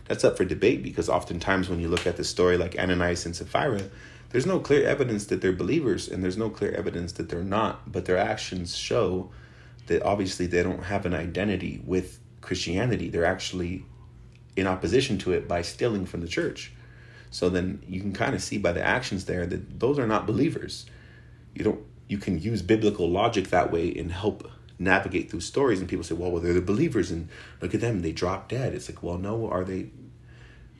[0.04, 3.34] that's up for debate because oftentimes when you look at the story like Ananias and
[3.34, 3.82] Sapphira,
[4.30, 7.90] there's no clear evidence that they're believers and there's no clear evidence that they're not,
[7.90, 9.30] but their actions show
[9.86, 13.08] that obviously they don't have an identity with Christianity.
[13.10, 13.84] They're actually
[14.54, 16.72] in opposition to it by stealing from the church.
[17.30, 20.26] So then you can kind of see by the actions there that those are not
[20.26, 20.86] believers.
[21.54, 25.88] You don't you can use biblical logic that way and help navigate through stories and
[25.88, 27.28] people say well, well they're the believers and
[27.60, 29.88] look at them they drop dead it's like well no are they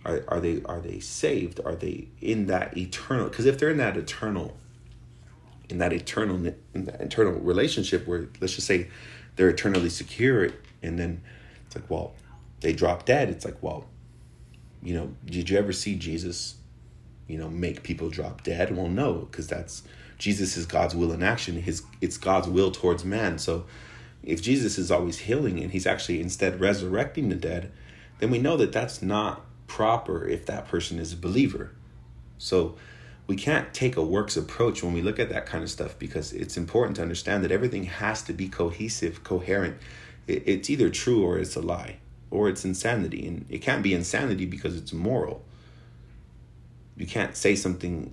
[0.05, 3.79] are, are they are they saved are they in that eternal because if they're in
[3.79, 4.57] that eternal
[5.71, 6.37] in that eternal
[6.75, 8.89] in that eternal relationship where let's just say
[9.37, 10.51] they're eternally secure
[10.83, 11.23] and then
[11.77, 12.15] like well
[12.61, 13.87] they drop dead it's like well
[14.83, 16.57] you know did you ever see jesus
[17.29, 19.83] you know make people drop dead well no because that's
[20.19, 21.61] Jesus is God's will in action.
[21.61, 23.39] His it's God's will towards man.
[23.39, 23.65] So
[24.23, 27.73] if Jesus is always healing and he's actually instead resurrecting the dead,
[28.19, 31.73] then we know that that's not proper if that person is a believer.
[32.39, 32.77] So
[33.27, 36.33] we can't take a works approach when we look at that kind of stuff because
[36.33, 39.77] it's important to understand that everything has to be cohesive, coherent.
[40.27, 41.99] It's either true or it's a lie
[42.31, 43.27] or it's insanity.
[43.27, 45.45] And it can't be insanity because it's moral.
[46.97, 48.13] You can't say something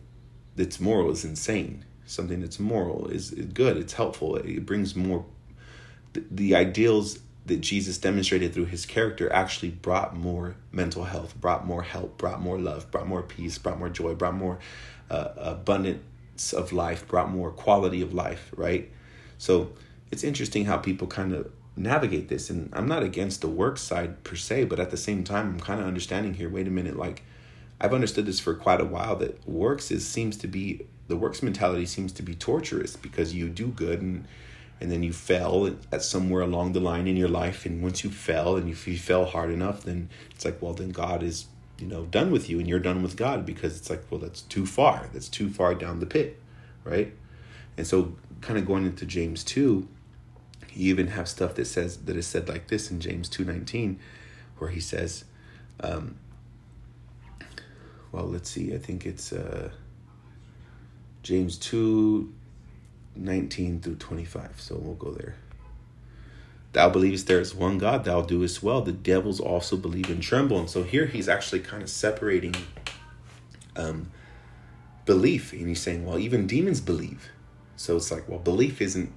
[0.55, 5.25] that's moral is insane something that's moral is, good it's helpful it brings more
[6.13, 11.65] the, the ideals that jesus demonstrated through his character actually brought more mental health brought
[11.65, 14.59] more help brought more love brought more peace brought more joy brought more
[15.09, 18.91] uh, abundance of life brought more quality of life right
[19.37, 19.71] so
[20.11, 24.23] it's interesting how people kind of navigate this and i'm not against the work side
[24.23, 26.95] per se but at the same time i'm kind of understanding here wait a minute
[26.95, 27.23] like
[27.81, 31.41] i've understood this for quite a while that works is seems to be the works
[31.41, 34.27] mentality seems to be torturous because you do good and
[34.79, 38.09] and then you fell at somewhere along the line in your life and once you
[38.09, 41.45] fell and if you fell hard enough then it's like well then god is
[41.79, 44.41] you know done with you and you're done with god because it's like well that's
[44.41, 46.39] too far that's too far down the pit
[46.83, 47.13] right?
[47.77, 49.87] And so kind of going into james 2
[50.75, 53.97] you even have stuff that says that is said like this in james 2.19
[54.57, 55.25] where he says
[55.79, 56.15] um,
[58.11, 59.69] well let's see i think it's uh,
[61.23, 62.31] James 2
[63.15, 64.59] 19 through 25.
[64.59, 65.35] So we'll go there.
[66.73, 68.81] Thou believest there is one God, thou doest well.
[68.81, 70.59] The devils also believe and tremble.
[70.59, 72.55] And so here he's actually kind of separating
[73.75, 74.11] um,
[75.05, 75.53] belief.
[75.53, 77.29] And he's saying, well, even demons believe.
[77.75, 79.13] So it's like, well, belief isn't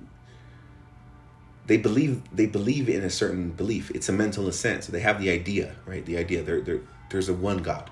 [1.66, 3.90] they believe they believe in a certain belief.
[3.90, 4.84] It's a mental assent.
[4.84, 6.04] So they have the idea, right?
[6.04, 7.90] The idea there there there's a one God.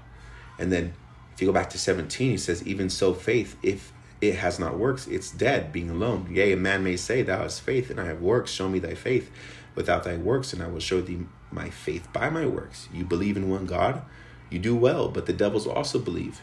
[0.58, 0.94] And then
[1.34, 4.78] if you go back to 17, he says, even so faith, if it has not
[4.78, 6.28] works, it's dead, being alone.
[6.30, 8.94] Yea, a man may say, Thou hast faith, and I have works, show me thy
[8.94, 9.30] faith
[9.74, 12.88] without thy works, and I will show thee my faith by my works.
[12.92, 14.02] You believe in one God,
[14.48, 16.40] you do well, but the devils also believe.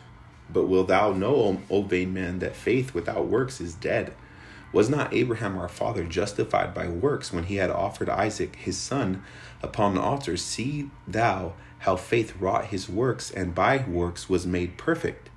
[0.52, 4.14] But will thou know, O vain man, that faith without works is dead?
[4.74, 9.24] Was not Abraham our father justified by works when he had offered Isaac his son
[9.62, 10.38] upon the altar?
[10.38, 15.30] See thou how faith wrought his works, and by works was made perfect.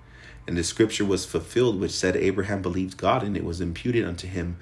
[0.46, 4.28] And the scripture was fulfilled, which said, Abraham believed God, and it was imputed unto
[4.28, 4.58] him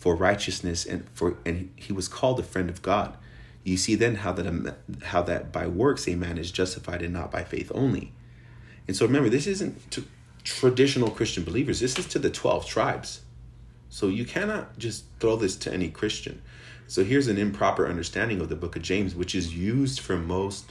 [0.00, 3.18] for righteousness and for and he was called a friend of God.
[3.62, 7.30] You see then how that how that by works a man is justified and not
[7.30, 8.12] by faith only.
[8.88, 10.04] And so remember, this isn't to
[10.42, 11.80] traditional Christian believers.
[11.80, 13.20] This is to the 12 tribes.
[13.90, 16.40] So you cannot just throw this to any Christian.
[16.86, 20.70] So here's an improper understanding of the book of James, which is used for most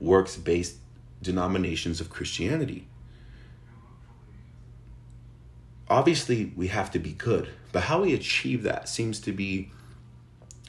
[0.00, 0.76] works based
[1.22, 2.86] denominations of Christianity.
[5.88, 9.70] Obviously, we have to be good, but how we achieve that seems to be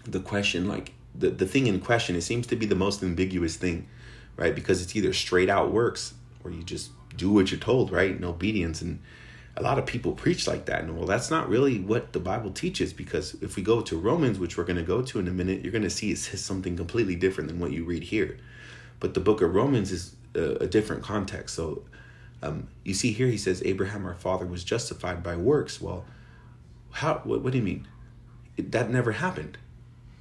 [0.04, 2.16] the question, like the, the thing in question.
[2.16, 3.88] It seems to be the most ambiguous thing,
[4.36, 4.54] right?
[4.54, 8.12] Because it's either straight out works or you just do what you're told, right?
[8.12, 8.82] In obedience.
[8.82, 9.00] And
[9.58, 10.84] a lot of people preach like that.
[10.84, 14.38] And well, that's not really what the Bible teaches because if we go to Romans,
[14.38, 16.44] which we're going to go to in a minute, you're going to see it says
[16.44, 18.38] something completely different than what you read here.
[19.00, 21.56] But the book of Romans is a, a different context.
[21.56, 21.84] So
[22.44, 25.82] um, you see here, he says, Abraham, our father, was justified by works.
[25.82, 26.06] Well,
[26.92, 27.22] how?
[27.24, 27.88] What, what do you mean?
[28.58, 29.58] It, that never happened.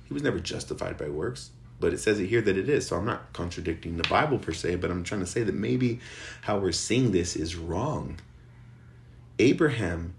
[0.06, 2.86] He was never justified by works but it says it here that it is.
[2.86, 6.00] So I'm not contradicting the Bible per se, but I'm trying to say that maybe
[6.42, 8.18] how we're seeing this is wrong.
[9.38, 10.14] Abraham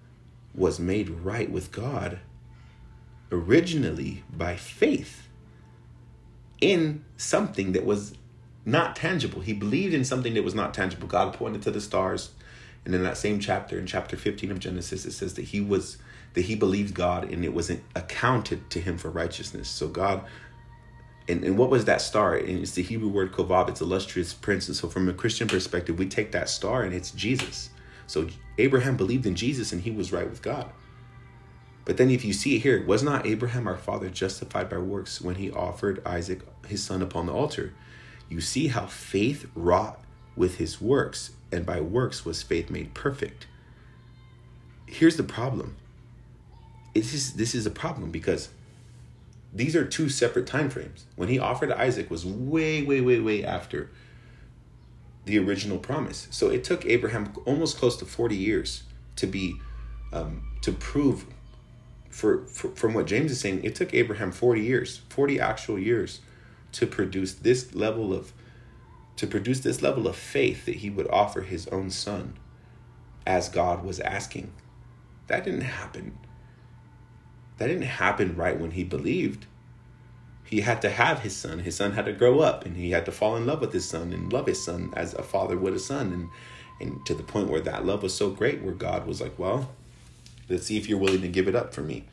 [0.53, 2.19] was made right with God
[3.31, 5.27] originally by faith
[6.61, 8.13] in something that was
[8.65, 9.41] not tangible.
[9.41, 11.07] He believed in something that was not tangible.
[11.07, 12.31] God pointed to the stars.
[12.85, 15.97] And in that same chapter, in chapter 15 of Genesis, it says that he was
[16.33, 19.67] that he believed God and it wasn't accounted to him for righteousness.
[19.67, 20.23] So God
[21.27, 22.35] and, and what was that star?
[22.35, 24.67] And it's the Hebrew word kovab, it's illustrious prince.
[24.67, 27.69] And so from a Christian perspective, we take that star and it's Jesus.
[28.07, 30.71] So Abraham believed in Jesus and he was right with God.
[31.85, 35.21] But then if you see it here, was not Abraham our father justified by works
[35.21, 37.73] when he offered Isaac his son upon the altar?
[38.27, 39.99] You see how faith wrought
[40.35, 43.47] with his works, and by works was faith made perfect.
[44.85, 45.77] Here's the problem.
[46.93, 48.49] It is, this is a problem because
[49.53, 51.05] these are two separate time frames.
[51.15, 53.89] When he offered Isaac was way, way, way, way after
[55.27, 56.27] the original promise.
[56.31, 58.83] So it took Abraham almost close to 40 years
[59.17, 59.55] to be
[60.13, 61.25] um, to prove
[62.09, 66.21] for, for from what James is saying, it took Abraham 40 years, 40 actual years
[66.71, 68.33] to produce this level of
[69.17, 72.37] to produce this level of faith that he would offer his own son
[73.25, 74.53] as God was asking.
[75.27, 76.17] That didn't happen
[77.57, 79.45] that didn't happen right when he believed.
[80.47, 81.59] He had to have his son.
[81.59, 83.87] His son had to grow up and he had to fall in love with his
[83.87, 86.13] son and love his son as a father would a son.
[86.13, 86.29] And,
[86.79, 89.71] and to the point where that love was so great, where God was like, well,
[90.47, 92.05] let's see if you're willing to give it up for me.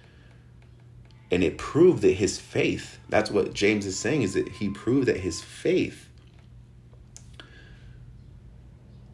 [1.30, 5.06] And it proved that his faith, that's what James is saying, is that he proved
[5.06, 6.08] that his faith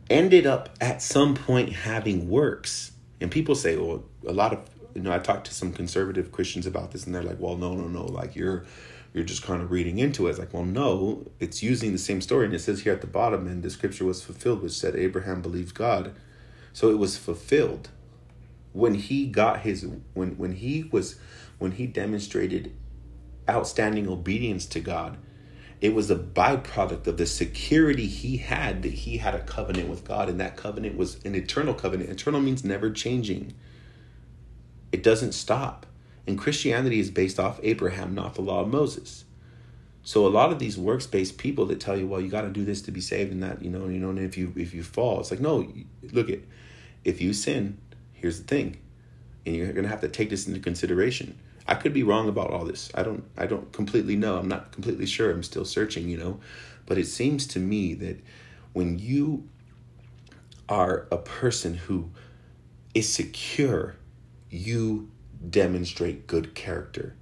[0.09, 2.93] ended up at some point having works.
[3.21, 6.67] And people say, well, a lot of you know, I talked to some conservative Christians
[6.67, 8.65] about this, and they're like, "Well, no, no, no, like you're."
[9.13, 10.31] You're just kind of reading into it.
[10.31, 12.45] It's like, well, no, it's using the same story.
[12.45, 15.43] And it says here at the bottom, and the scripture was fulfilled, which said Abraham
[15.43, 16.15] believed God.
[16.73, 17.89] So it was fulfilled
[18.73, 21.17] when he got his when when he was
[21.59, 22.73] when he demonstrated
[23.49, 25.19] outstanding obedience to God
[25.81, 30.05] it was a byproduct of the security he had that he had a covenant with
[30.05, 33.55] God and that covenant was an eternal covenant eternal means never changing
[34.93, 35.87] it doesn't stop.
[36.27, 39.25] And Christianity is based off Abraham, not the law of Moses.
[40.03, 42.51] So a lot of these works based people that tell you, well, you got to
[42.51, 44.73] do this to be saved, and that you know, you know, and if you if
[44.73, 45.73] you fall, it's like no,
[46.13, 46.41] look at
[47.05, 47.79] if you sin,
[48.13, 48.79] here's the thing,
[49.45, 51.39] and you're gonna have to take this into consideration.
[51.67, 52.91] I could be wrong about all this.
[52.95, 54.39] I don't I don't completely know.
[54.39, 55.31] I'm not completely sure.
[55.31, 56.41] I'm still searching, you know,
[56.87, 58.21] but it seems to me that
[58.73, 59.49] when you
[60.69, 62.11] are a person who
[62.95, 63.97] is secure
[64.51, 65.11] you
[65.49, 67.15] demonstrate good character.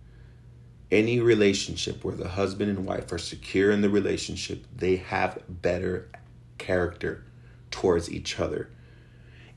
[0.91, 6.09] Any relationship where the husband and wife are secure in the relationship, they have better
[6.57, 7.24] character
[7.70, 8.70] towards each other.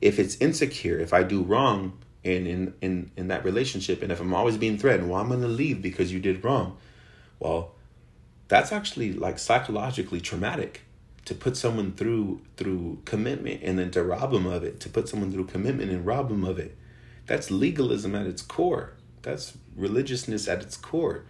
[0.01, 4.19] If it's insecure, if I do wrong in, in, in, in that relationship, and if
[4.19, 6.77] I'm always being threatened, well, I'm to leave because you did wrong.
[7.39, 7.75] Well,
[8.47, 10.81] that's actually like psychologically traumatic
[11.23, 15.07] to put someone through through commitment and then to rob them of it to put
[15.07, 16.77] someone through commitment and rob them of it
[17.31, 18.91] that's legalism at its core.
[19.21, 21.23] That's religiousness at its core.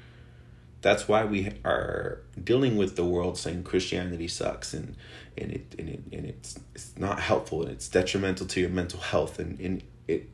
[0.82, 4.96] That's why we are dealing with the world saying Christianity sucks and
[5.38, 9.00] and it and, it, and it's it's not helpful and it's detrimental to your mental
[9.00, 10.28] health and, and it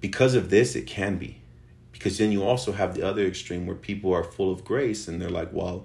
[0.00, 1.40] because of this it can be
[1.90, 5.20] because then you also have the other extreme where people are full of grace and
[5.20, 5.84] they're like well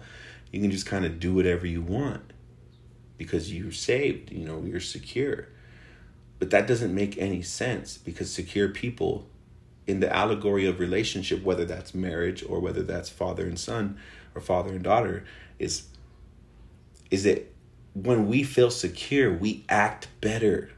[0.52, 2.32] you can just kind of do whatever you want
[3.18, 5.48] because you're saved you know you're secure
[6.40, 9.28] but that doesn't make any sense because secure people
[9.88, 13.98] in the allegory of relationship, whether that's marriage or whether that's father and son
[14.34, 15.24] or father and daughter,
[15.60, 15.88] is
[17.12, 17.54] is that
[17.94, 20.70] when we feel secure, we act better.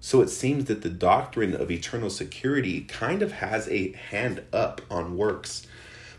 [0.00, 4.80] So it seems that the doctrine of eternal security kind of has a hand up
[4.90, 5.66] on works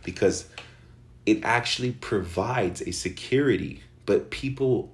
[0.04, 0.48] because
[1.26, 3.84] it actually provides a security.
[4.06, 4.92] But people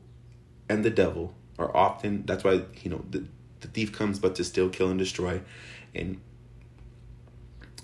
[0.69, 3.25] and the devil are often, that's why, you know, the,
[3.65, 5.41] the thief comes but to steal, kill, and destroy.
[5.93, 6.21] And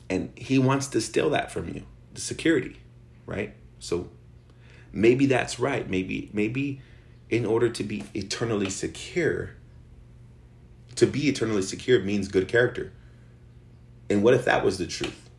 [0.10, 2.78] and he wants to steal that from you, the security,
[3.26, 3.56] right?
[3.80, 4.10] So
[4.92, 5.90] maybe that's right.
[5.90, 6.82] Maybe maybe
[7.30, 9.52] in order to be eternally secure,
[10.96, 12.92] to be eternally secure means good character.
[14.10, 15.30] And what if that was the truth?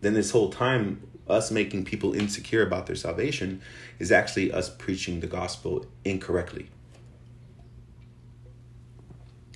[0.00, 3.60] Then this whole time, us making people insecure about their salvation
[3.98, 6.70] is actually us preaching the gospel incorrectly.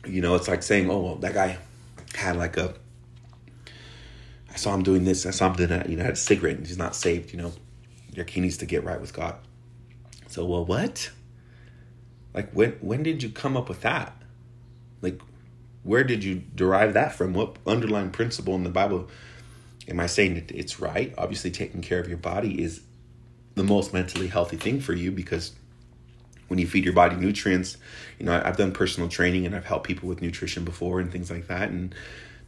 [0.06, 1.58] You know, it's like saying, oh, well, that guy
[2.14, 2.74] had like a,
[4.50, 6.56] I saw him doing this, I saw him doing that, you know, had a cigarette
[6.56, 7.52] and he's not saved, you know.
[8.14, 9.36] Your key needs to get right with God.
[10.28, 11.10] So, well, what?
[12.34, 14.16] Like when when did you come up with that?
[15.00, 15.20] Like
[15.82, 17.34] where did you derive that from?
[17.34, 19.08] What underlying principle in the Bible
[19.88, 21.12] am I saying that it's right?
[21.18, 22.82] Obviously taking care of your body is
[23.54, 25.52] the most mentally healthy thing for you because
[26.52, 27.78] when you feed your body nutrients,
[28.18, 31.30] you know, I've done personal training and I've helped people with nutrition before and things
[31.30, 31.70] like that.
[31.70, 31.94] And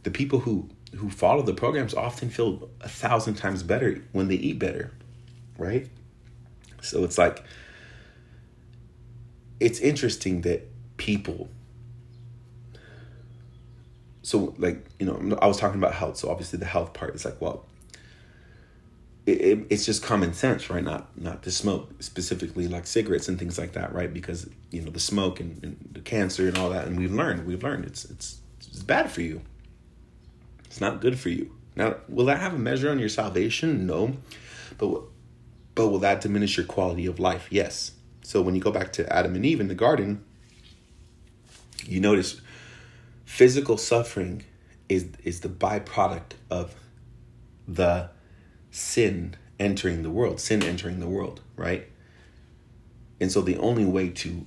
[0.03, 4.35] the people who who follow the programs often feel a thousand times better when they
[4.35, 4.91] eat better,
[5.57, 5.89] right?
[6.83, 7.43] So it's like
[9.59, 11.49] it's interesting that people
[14.21, 17.25] so like you know i was talking about health so obviously the health part is
[17.25, 17.65] like well
[19.25, 20.83] it, it, it's just common sense right?
[20.83, 24.13] Not not to smoke specifically like cigarettes and things like that right?
[24.13, 27.45] Because you know the smoke and, and the cancer and all that and we've learned
[27.45, 29.41] we've learned it's it's it's bad for you.
[30.65, 31.51] It's not good for you.
[31.75, 33.85] Now will that have a measure on your salvation?
[33.87, 34.17] No.
[34.77, 35.01] But
[35.73, 37.47] but will that diminish your quality of life?
[37.49, 37.91] Yes.
[38.23, 40.23] So when you go back to Adam and Eve in the garden,
[41.85, 42.41] you notice
[43.25, 44.43] physical suffering
[44.87, 46.75] is is the byproduct of
[47.67, 48.09] the
[48.75, 51.87] sin entering the world, sin entering the world, right?
[53.21, 54.45] And so the only way to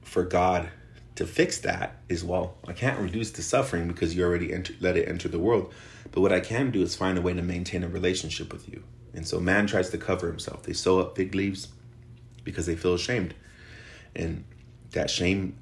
[0.00, 0.70] for God
[1.14, 4.96] to fix that is well, I can't reduce the suffering because you already enter, let
[4.96, 5.72] it enter the world.
[6.10, 8.82] But what I can do is find a way to maintain a relationship with you.
[9.12, 10.62] And so man tries to cover himself.
[10.62, 11.68] They sew up fig leaves
[12.44, 13.34] because they feel ashamed.
[14.16, 14.44] And
[14.92, 15.58] that shame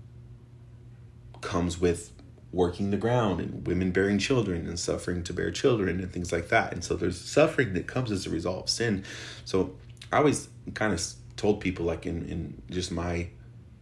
[1.41, 2.13] comes with
[2.53, 6.49] working the ground and women bearing children and suffering to bear children and things like
[6.49, 6.73] that.
[6.73, 9.05] And so there's suffering that comes as a result of sin.
[9.45, 9.75] So
[10.13, 11.03] I always kind of
[11.37, 13.29] told people, like in, in just my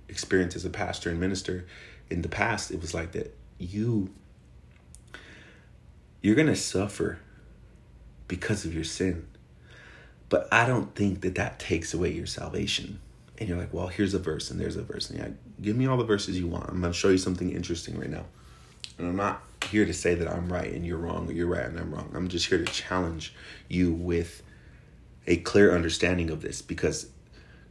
[0.08, 1.66] experience as a pastor and minister
[2.10, 4.10] in the past, it was like that you
[6.22, 7.20] you're going to suffer
[8.26, 9.28] because of your sin.
[10.28, 12.98] But I don't think that that takes away your salvation.
[13.38, 15.08] And you're like, well, here's a verse and there's a verse.
[15.08, 15.28] And yeah,
[15.60, 16.68] give me all the verses you want.
[16.68, 18.24] I'm going to show you something interesting right now.
[18.98, 21.66] And I'm not here to say that I'm right and you're wrong or you're right
[21.66, 22.12] and I'm wrong.
[22.14, 23.34] I'm just here to challenge
[23.68, 24.42] you with
[25.26, 27.10] a clear understanding of this because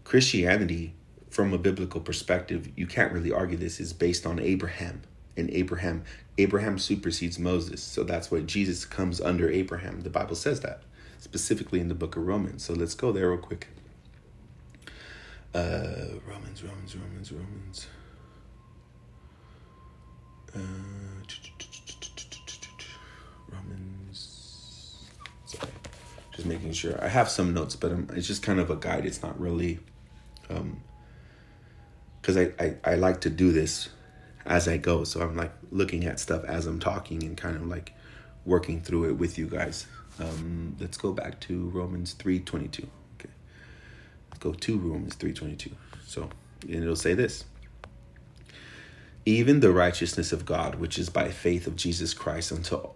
[0.03, 0.93] Christianity,
[1.29, 5.01] from a biblical perspective, you can't really argue this, is based on Abraham.
[5.37, 6.03] And Abraham,
[6.37, 7.81] Abraham supersedes Moses.
[7.81, 10.01] So that's why Jesus comes under Abraham.
[10.01, 10.83] The Bible says that
[11.25, 12.63] specifically in the book of Romans.
[12.63, 13.67] So let's go there real quick.
[15.53, 17.87] Uh, Romans, Romans, Romans, Romans.
[20.55, 20.59] Uh,
[26.31, 27.01] just making sure.
[27.03, 29.05] I have some notes, but I'm, it's just kind of a guide.
[29.05, 29.79] It's not really,
[30.49, 30.81] um,
[32.21, 33.89] because I, I I like to do this
[34.45, 35.03] as I go.
[35.03, 37.93] So I'm like looking at stuff as I'm talking and kind of like
[38.45, 39.87] working through it with you guys.
[40.19, 42.87] Um, let's go back to Romans three twenty two.
[43.17, 43.29] Okay,
[44.29, 45.71] let's go to Romans three twenty two.
[46.05, 46.29] So,
[46.63, 47.45] and it'll say this:
[49.25, 52.89] Even the righteousness of God, which is by faith of Jesus Christ, unto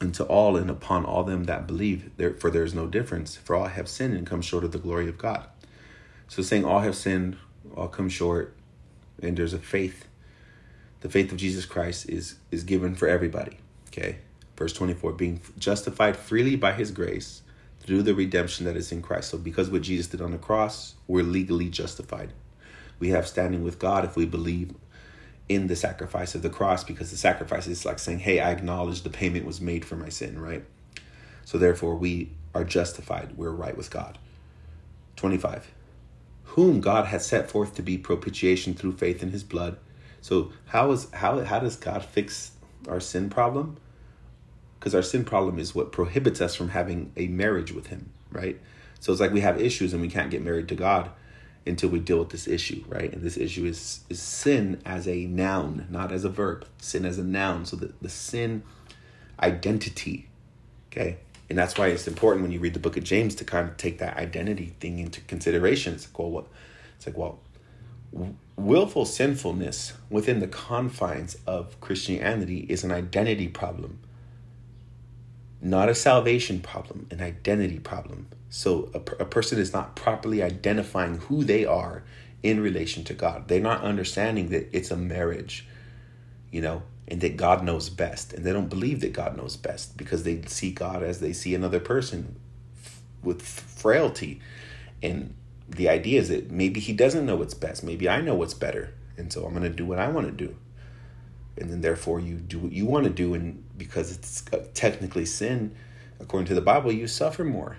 [0.00, 2.10] unto all and upon all them that believe.
[2.16, 3.36] There, for there is no difference.
[3.36, 5.46] For all have sinned and come short of the glory of God.
[6.28, 7.36] So, saying all have sinned,
[7.76, 8.54] all come short,
[9.20, 10.06] and there's a faith.
[11.00, 13.58] The faith of Jesus Christ is is given for everybody.
[13.88, 14.18] Okay
[14.60, 17.40] Verse 24, being justified freely by his grace
[17.80, 19.30] through the redemption that is in Christ.
[19.30, 22.34] So, because what Jesus did on the cross, we're legally justified.
[22.98, 24.74] We have standing with God if we believe
[25.50, 29.02] in the sacrifice of the cross, because the sacrifice is like saying, Hey, I acknowledge
[29.02, 30.64] the payment was made for my sin, right?
[31.44, 33.36] So, therefore, we are justified.
[33.36, 34.18] We're right with God.
[35.16, 35.72] 25.
[36.44, 39.76] Whom God has set forth to be propitiation through faith in his blood.
[40.20, 42.52] So, how is how how does God fix
[42.88, 43.76] our sin problem?
[44.80, 48.58] because our sin problem is what prohibits us from having a marriage with Him, right?
[48.98, 51.10] So it's like we have issues and we can't get married to God
[51.66, 53.12] until we deal with this issue, right?
[53.12, 56.66] And this issue is is sin as a noun, not as a verb.
[56.78, 57.64] Sin as a noun.
[57.66, 58.62] So the, the sin
[59.40, 60.28] identity.
[60.90, 61.18] Okay.
[61.48, 63.76] And that's why it's important when you read the book of James to kind of
[63.76, 65.94] take that identity thing into consideration.
[65.94, 66.46] It's like, well, what
[66.96, 67.40] it's like, well,
[68.56, 73.98] willful sinfulness within the confines of Christianity is an identity problem,
[75.60, 78.28] not a salvation problem, an identity problem.
[78.50, 82.02] So a, a person is not properly identifying who they are
[82.42, 83.48] in relation to God.
[83.48, 85.66] They're not understanding that it's a marriage,
[86.50, 88.32] you know, and that God knows best.
[88.32, 91.54] And they don't believe that God knows best because they see God as they see
[91.54, 92.36] another person
[93.22, 94.40] with frailty.
[95.02, 95.34] And
[95.68, 97.84] the idea is that maybe he doesn't know what's best.
[97.84, 98.94] Maybe I know what's better.
[99.16, 100.56] And so I'm going to do what I want to do.
[101.56, 103.34] And then therefore you do what you want to do.
[103.34, 105.74] And because it's uh, technically sin,
[106.18, 107.76] according to the Bible, you suffer more.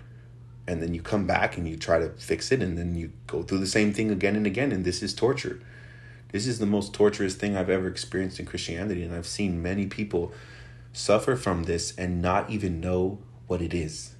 [0.67, 2.61] And then you come back and you try to fix it.
[2.61, 4.71] And then you go through the same thing again and again.
[4.71, 5.61] And this is torture.
[6.31, 9.03] This is the most torturous thing I've ever experienced in Christianity.
[9.03, 10.31] And I've seen many people
[10.93, 14.15] suffer from this and not even know what it is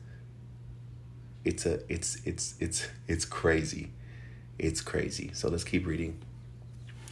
[1.44, 3.92] it's a it's it's it's it's crazy
[4.60, 6.18] it's crazy so let's keep reading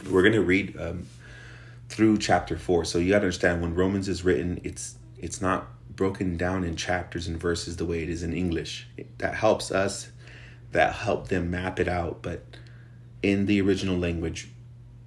[0.08, 1.06] we're going to read um,
[1.88, 5.68] through chapter 4 so you got to understand when romans is written it's it's not
[6.00, 8.88] broken down in chapters and verses the way it is in english
[9.18, 10.10] that helps us
[10.72, 12.42] that help them map it out but
[13.22, 14.48] in the original language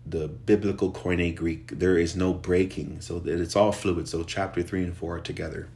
[0.06, 4.62] the biblical koine greek there is no breaking so that it's all fluid so chapter
[4.62, 5.68] 3 and 4 are together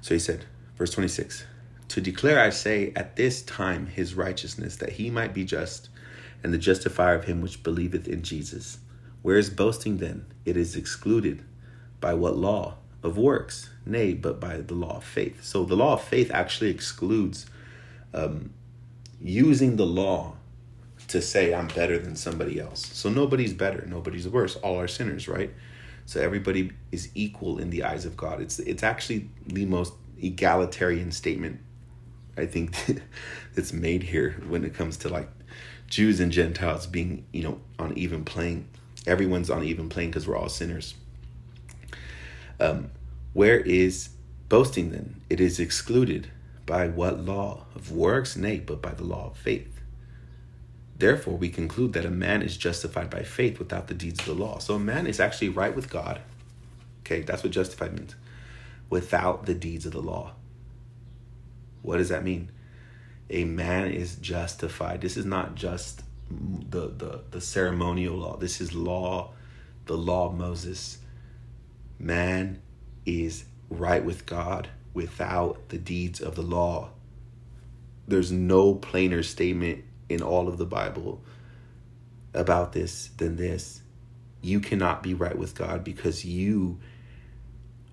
[0.00, 0.44] so he said
[0.76, 1.46] verse 26
[1.88, 5.90] to declare, I say, at this time his righteousness, that he might be just,
[6.42, 8.78] and the justifier of him which believeth in Jesus.
[9.22, 10.26] Where is boasting then?
[10.44, 11.44] It is excluded.
[12.00, 12.78] By what law?
[13.04, 13.70] Of works?
[13.84, 15.44] Nay, but by the law of faith.
[15.44, 17.44] So the law of faith actually excludes
[18.14, 18.54] um,
[19.20, 20.36] using the law
[21.08, 22.86] to say I'm better than somebody else.
[22.86, 24.56] So nobody's better, nobody's worse.
[24.56, 25.52] All are sinners, right?
[26.06, 28.40] So everybody is equal in the eyes of God.
[28.40, 31.60] It's it's actually the most egalitarian statement
[32.38, 32.74] I think
[33.54, 35.28] that's made here when it comes to like
[35.88, 38.68] Jews and Gentiles being, you know, on even playing.
[39.06, 40.94] Everyone's on even playing because we're all sinners.
[42.60, 42.90] Um,
[43.32, 44.10] where is
[44.48, 45.20] boasting then?
[45.28, 46.30] It is excluded
[46.66, 47.66] by what law?
[47.74, 48.36] Of works?
[48.36, 49.80] Nay, but by the law of faith.
[50.96, 54.34] Therefore, we conclude that a man is justified by faith without the deeds of the
[54.34, 54.58] law.
[54.58, 56.20] So a man is actually right with God.
[57.00, 58.14] Okay, that's what justified means.
[58.88, 60.32] Without the deeds of the law.
[61.82, 62.50] What does that mean?
[63.28, 65.00] A man is justified.
[65.00, 68.36] This is not just the, the, the ceremonial law.
[68.36, 69.32] This is law,
[69.86, 70.98] the law of Moses.
[71.98, 72.60] Man
[73.06, 76.90] is right with God without the deeds of the law.
[78.06, 81.22] There's no plainer statement in all of the Bible
[82.32, 83.82] about this than this.
[84.42, 86.78] You cannot be right with God because you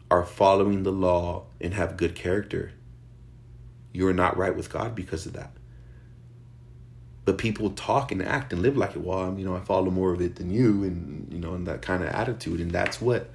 [0.10, 2.74] are following the law and have good character
[3.94, 5.52] you're not right with God because of that.
[7.26, 9.02] But people talk and act and live like it.
[9.02, 11.68] Well, I'm, you know, I follow more of it than you, and you know, and
[11.68, 13.30] that kind of attitude, and that's what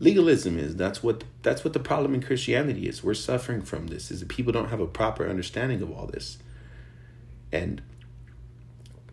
[0.00, 0.74] legalism is.
[0.74, 3.04] That's what that's what the problem in Christianity is.
[3.04, 4.10] We're suffering from this.
[4.10, 6.38] Is that people don't have a proper understanding of all this,
[7.52, 7.80] and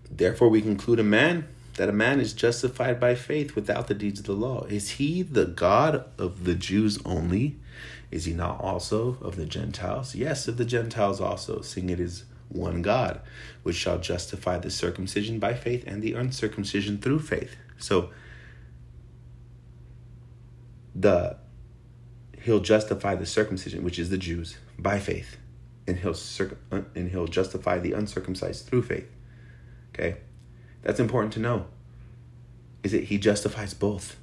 [0.10, 4.20] therefore we conclude a man that a man is justified by faith without the deeds
[4.20, 4.64] of the law.
[4.64, 7.58] Is he the God of the Jews only?
[8.10, 10.16] Is he not also of the Gentiles?
[10.16, 13.22] Yes, of the Gentiles also, seeing it is one God,
[13.64, 17.58] which shall justify the circumcision by faith and the uncircumcision through faith.
[17.78, 18.10] So
[21.00, 21.38] the
[22.42, 25.38] he'll justify the circumcision, which is the Jews, by faith,
[25.86, 29.10] and he'll circ- and he'll justify the uncircumcised through faith.
[29.94, 30.18] Okay,
[30.84, 31.66] that's important to know.
[32.84, 34.18] Is that he justifies both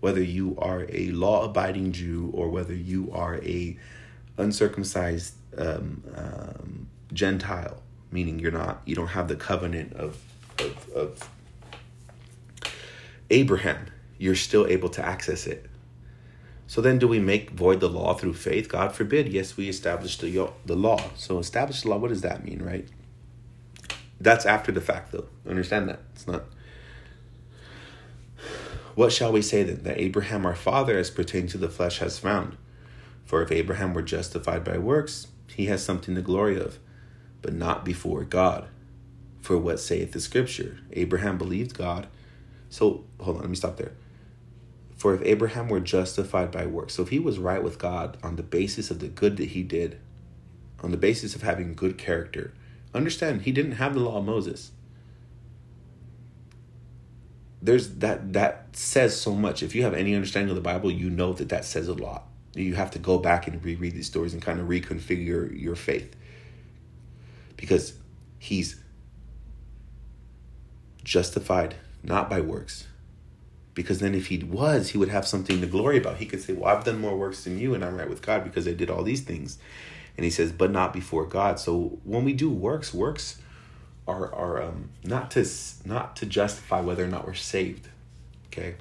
[0.00, 3.76] whether you are a law-abiding Jew or whether you are a
[4.38, 10.22] uncircumcised um, um, Gentile, meaning you're not, you don't have the covenant of,
[10.60, 11.30] of, of
[13.30, 13.86] Abraham,
[14.18, 15.68] you're still able to access it.
[16.68, 18.68] So then, do we make void the law through faith?
[18.68, 19.32] God forbid.
[19.32, 21.00] Yes, we establish the the law.
[21.16, 21.96] So establish the law.
[21.96, 22.86] What does that mean, right?
[24.20, 25.28] That's after the fact, though.
[25.48, 26.44] Understand that it's not
[28.98, 29.84] what shall we say then?
[29.84, 32.56] That Abraham our father, as pertaining to the flesh, has found.
[33.24, 36.80] For if Abraham were justified by works, he has something to glory of,
[37.40, 38.66] but not before God.
[39.40, 40.80] For what saith the scripture?
[40.90, 42.08] Abraham believed God.
[42.70, 43.92] So, hold on, let me stop there.
[44.98, 48.34] For if Abraham were justified by works, so if he was right with God on
[48.34, 49.98] the basis of the good that he did,
[50.82, 52.52] on the basis of having good character,
[52.92, 54.72] understand he didn't have the law of Moses.
[57.62, 59.62] There's that that says so much.
[59.62, 62.26] If you have any understanding of the Bible, you know that that says a lot.
[62.54, 66.16] You have to go back and reread these stories and kind of reconfigure your faith.
[67.56, 67.94] Because
[68.38, 68.80] he's
[71.04, 72.86] justified not by works,
[73.78, 76.16] because then if he was, he would have something to glory about.
[76.16, 78.42] He could say, Well, I've done more works than you, and I'm right with God
[78.42, 79.56] because I did all these things.
[80.16, 81.60] And he says, But not before God.
[81.60, 83.40] So when we do works, works
[84.08, 85.46] are are um, not to
[85.84, 87.88] not to justify whether or not we're saved.
[88.46, 88.74] Okay.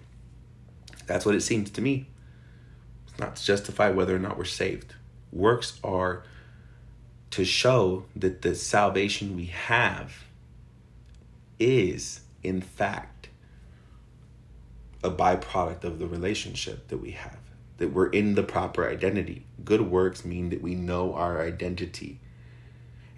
[1.06, 2.08] That's what it seems to me.
[3.08, 4.96] It's not to justify whether or not we're saved.
[5.32, 6.24] Works are
[7.30, 10.24] to show that the salvation we have
[11.60, 13.17] is, in fact,
[15.04, 17.38] a byproduct of the relationship that we have,
[17.78, 19.46] that we're in the proper identity.
[19.64, 22.20] Good works mean that we know our identity.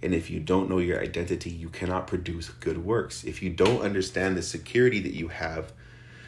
[0.02, 3.24] And if you don't know your identity, you cannot produce good works.
[3.24, 5.74] If you don't understand the security that you have,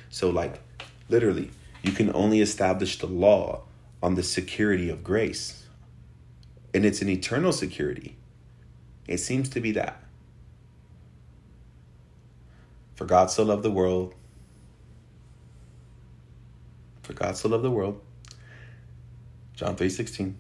[0.10, 0.62] so like
[1.10, 3.64] literally, you can only establish the law
[4.04, 5.66] on the security of grace.
[6.74, 8.18] And it's an eternal security.
[9.08, 10.02] It seems to be that.
[12.96, 14.14] For God so loved the world
[17.12, 18.02] for God so loved the world.
[19.54, 20.36] John 3:16.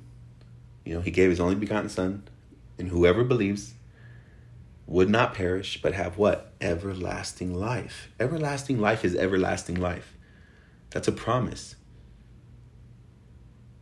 [0.86, 2.24] You know, he gave his only begotten son,
[2.78, 3.74] and whoever believes
[4.88, 6.54] would not perish but have what?
[6.60, 8.10] Everlasting life.
[8.20, 10.18] Everlasting life is everlasting life.
[10.90, 11.76] That's a promise.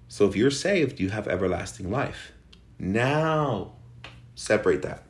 [0.08, 2.32] So if you're saved, you have everlasting life.
[2.78, 3.74] Now,
[4.36, 5.04] separate that.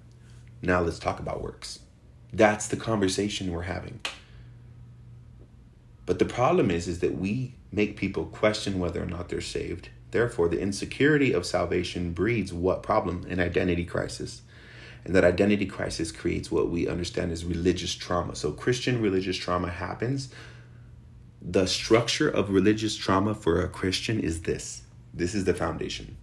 [0.62, 1.80] Now let's talk about works.
[2.32, 4.02] That's the conversation we're having.
[6.10, 9.90] But the problem is is that we make people question whether or not they're saved.
[10.10, 13.28] Therefore, the insecurity of salvation breeds what problem?
[13.30, 14.42] An identity crisis.
[15.06, 18.36] And that identity crisis creates what we understand as religious trauma.
[18.36, 20.30] So, Christian religious trauma happens.
[21.44, 24.82] The structure of religious trauma for a Christian is this
[25.14, 26.18] this is the foundation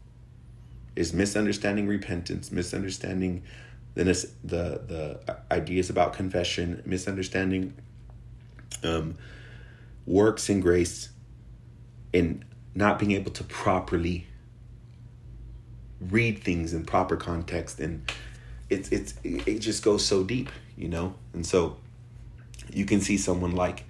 [0.96, 3.44] is misunderstanding repentance, misunderstanding
[3.94, 4.02] the
[4.42, 7.72] the the ideas about confession, misunderstanding
[8.82, 9.14] um,
[10.06, 11.10] works and grace,
[12.12, 12.44] in
[12.74, 14.26] not being able to properly
[16.00, 18.10] read things in proper context and
[18.68, 21.14] it's it's it just goes so deep you know?
[21.32, 21.78] And so
[22.70, 23.84] you can see someone like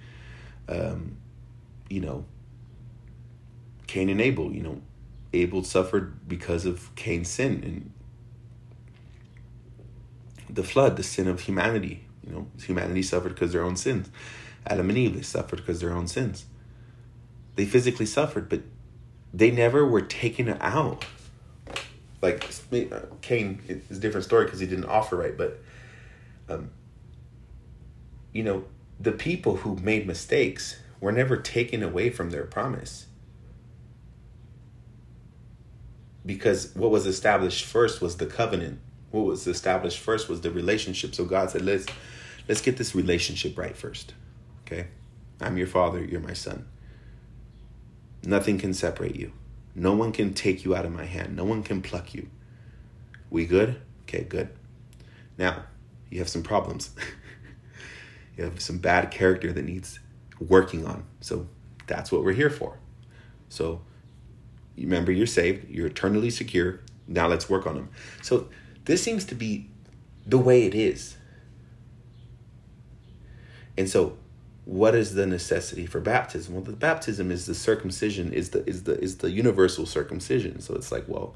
[0.69, 1.17] um
[1.89, 2.25] you know
[3.87, 4.81] Cain and Abel you know?
[5.33, 7.91] Abel suffered because of Cain's sin and
[10.49, 12.47] the flood the sin of humanity you know?
[12.65, 14.09] Humanity suffered because their own sins
[14.67, 16.45] Adam and Eve they suffered because their own sins
[17.57, 18.61] they physically suffered, but
[19.33, 21.03] they never were taken out.
[22.21, 25.59] Like uh, Cain is a different story because he didn't offer right, but
[26.47, 26.69] um,
[28.31, 28.63] you know,
[28.99, 33.07] the people who made mistakes were never taken away from their promise.
[36.25, 38.79] Because what was established first was the covenant.
[39.11, 41.15] What was established first was the relationship.
[41.15, 41.87] So God said, "Let's
[42.47, 44.13] let's get this relationship right first.
[44.67, 44.87] Okay?
[45.39, 46.67] I'm your father, you're my son.
[48.23, 49.31] Nothing can separate you.
[49.73, 51.35] No one can take you out of my hand.
[51.35, 52.27] No one can pluck you.
[53.29, 53.79] We good?
[54.03, 54.49] Okay, good.
[55.37, 55.63] Now,
[56.09, 56.91] you have some problems.
[58.37, 59.99] you have some bad character that needs
[60.39, 61.05] working on.
[61.21, 61.47] So
[61.85, 62.77] that's what we're here for.
[63.49, 63.81] So
[64.75, 66.81] remember, you're saved, you're eternally secure.
[67.07, 67.89] Now let's work on them.
[68.21, 68.49] So
[68.85, 69.69] this seems to be
[70.25, 71.17] the way it is.
[73.77, 74.17] And so
[74.67, 76.53] what is the necessity for baptism?
[76.53, 80.59] Well, the baptism is the circumcision, is the is the is the universal circumcision.
[80.59, 81.35] So it's like, well,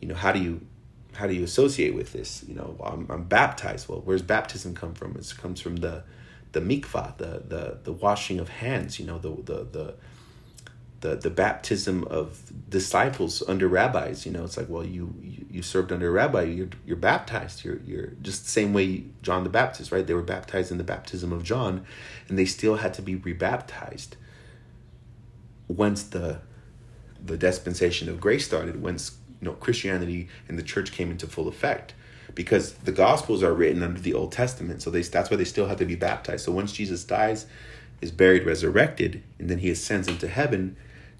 [0.00, 0.60] you know, how do you
[1.14, 2.44] how do you associate with this?
[2.48, 3.88] You know, I'm, I'm baptized.
[3.88, 5.16] Well, where's baptism come from?
[5.16, 6.02] It comes from the
[6.50, 8.98] the mikvah, the the the washing of hands.
[8.98, 9.94] You know, the the the
[11.04, 14.24] the the baptism of disciples under rabbis.
[14.24, 17.62] You know, it's like, well, you you, you served under a rabbi, you're you're baptized.
[17.62, 20.06] You're you're just the same way John the Baptist, right?
[20.06, 21.84] They were baptized in the baptism of John,
[22.28, 24.16] and they still had to be rebaptized
[25.68, 26.40] once the
[27.22, 28.80] the dispensation of grace started.
[28.82, 31.92] Once you know Christianity and the church came into full effect
[32.34, 35.68] because the gospels are written under the old testament so they that's why they still
[35.68, 37.46] have to be baptized so once jesus dies
[38.00, 40.74] is buried resurrected and then he ascends into heaven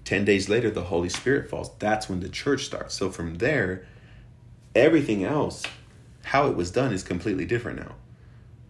[0.05, 1.71] 10 days later, the Holy Spirit falls.
[1.79, 2.93] That's when the church starts.
[2.95, 3.85] So from there,
[4.75, 5.63] everything else,
[6.25, 7.95] how it was done, is completely different now,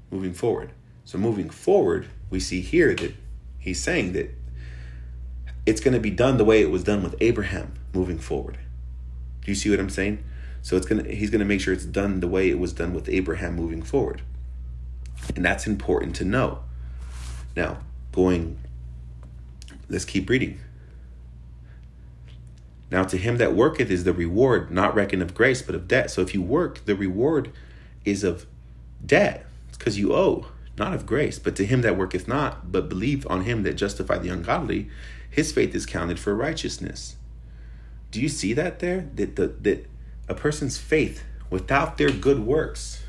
[0.10, 0.72] moving forward.
[1.04, 3.14] So moving forward, we see here that
[3.60, 4.32] he's saying that
[5.66, 8.58] it's going to be done the way it was done with Abraham moving forward.
[9.42, 10.24] Do you see what I'm saying?
[10.62, 12.74] So it's going to he's going to make sure it's done the way it was
[12.74, 14.22] done with Abraham moving forward.
[15.36, 16.60] And that's important to know.
[17.56, 17.80] Now,
[18.12, 18.58] going
[19.90, 20.60] let's keep reading.
[22.96, 26.10] Now to him that worketh is the reward not reckoned of grace but of debt.
[26.10, 27.52] So if you work, the reward
[28.06, 28.46] is of
[29.06, 29.46] debt.
[29.70, 31.38] Because you owe, not of grace.
[31.38, 34.90] But to him that worketh not, but believe on him that justify the ungodly,
[35.30, 37.18] his faith is counted for righteousness.
[38.12, 39.10] Do you see that there?
[39.16, 39.90] That the that
[40.30, 43.04] a person's faith without their good works.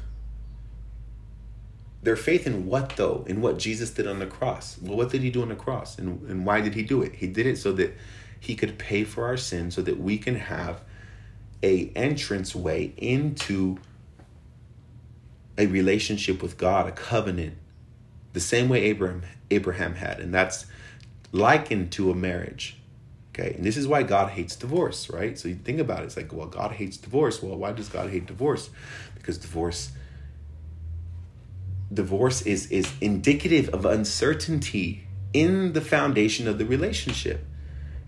[2.03, 3.24] Their faith in what though?
[3.28, 4.78] In what Jesus did on the cross.
[4.82, 5.97] Well, what did he do on the cross?
[5.97, 7.14] And, and why did he do it?
[7.14, 7.97] He did it so that
[8.41, 10.82] he could pay for our sins so that we can have
[11.62, 13.78] a entrance way into
[15.59, 17.57] a relationship with God, a covenant,
[18.32, 20.66] the same way Abraham Abraham had, and that's
[21.32, 22.78] likened to a marriage.
[23.34, 25.39] Okay, and this is why God hates divorce, right?
[25.39, 27.43] So you think about it, it's like, well, God hates divorce.
[27.43, 28.70] Well, why does God hate divorce?
[29.14, 29.93] Because divorce
[31.93, 37.45] divorce is is indicative of uncertainty in the foundation of the relationship.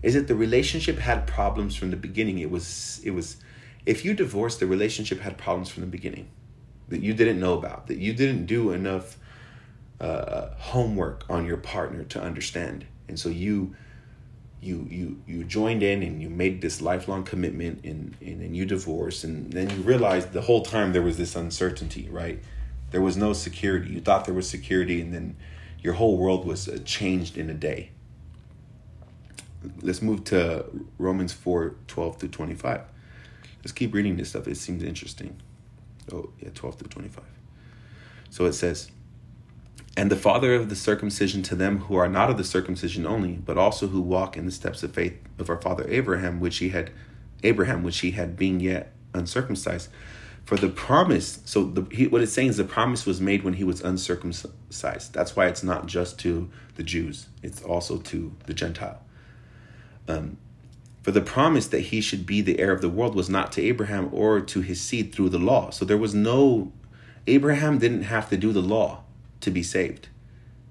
[0.01, 2.39] Is it the relationship had problems from the beginning?
[2.39, 3.37] It was it was
[3.85, 6.29] if you divorced, the relationship had problems from the beginning
[6.89, 9.17] that you didn't know about, that you didn't do enough
[9.99, 13.75] uh, homework on your partner to understand, and so you
[14.61, 18.65] you you you joined in and you made this lifelong commitment and and then you
[18.65, 22.43] divorced and then you realized the whole time there was this uncertainty right?
[22.91, 23.91] There was no security.
[23.93, 25.37] You thought there was security and then
[25.79, 27.91] your whole world was uh, changed in a day
[29.81, 30.65] let's move to
[30.97, 32.81] romans 4 12 through 25
[33.57, 35.39] let's keep reading this stuff it seems interesting
[36.11, 37.23] oh yeah 12 through 25
[38.29, 38.91] so it says
[39.99, 43.33] and the father of the circumcision to them who are not of the circumcision only,
[43.33, 46.69] but also who walk in the steps of faith of our father Abraham, which he
[46.69, 46.91] had
[47.43, 49.89] Abraham, which he had being yet uncircumcised.
[50.45, 53.55] For the promise, so the, he, what it's saying is the promise was made when
[53.55, 55.13] he was uncircumcised.
[55.13, 59.01] That's why it's not just to the Jews; it's also to the Gentile.
[60.09, 60.37] Um,
[61.03, 63.61] for the promise that he should be the heir of the world was not to
[63.61, 65.69] Abraham or to his seed through the law.
[65.69, 66.73] So there was no
[67.27, 69.03] Abraham didn't have to do the law
[69.41, 70.09] to be saved.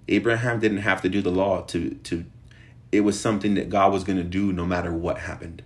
[0.09, 2.24] Abraham didn't have to do the law to to
[2.91, 5.62] it was something that God was going to do no matter what happened.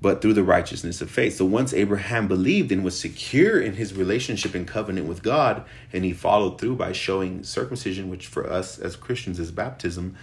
[0.00, 1.36] But through the righteousness of faith.
[1.36, 6.04] So once Abraham believed and was secure in his relationship and covenant with God, and
[6.04, 10.14] he followed through by showing circumcision, which for us as Christians is baptism,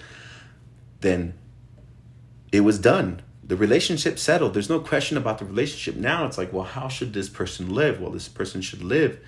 [1.01, 1.33] then
[2.53, 3.21] it was done.
[3.43, 4.53] The relationship settled.
[4.53, 5.99] There's no question about the relationship.
[5.99, 7.99] Now it's like, well, how should this person live?
[7.99, 9.19] Well, this person should live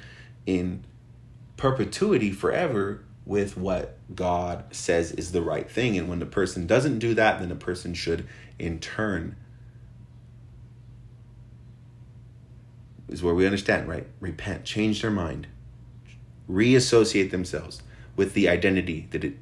[0.46, 0.86] in
[1.58, 5.98] perpetuity forever with what God says is the right thing.
[5.98, 8.28] And when the person doesn't do that, then the person should
[8.60, 9.36] in turn
[13.10, 14.06] is where we understand, right?
[14.20, 15.48] Repent, change their mind,
[16.48, 17.82] reassociate themselves
[18.16, 19.38] with the identity that it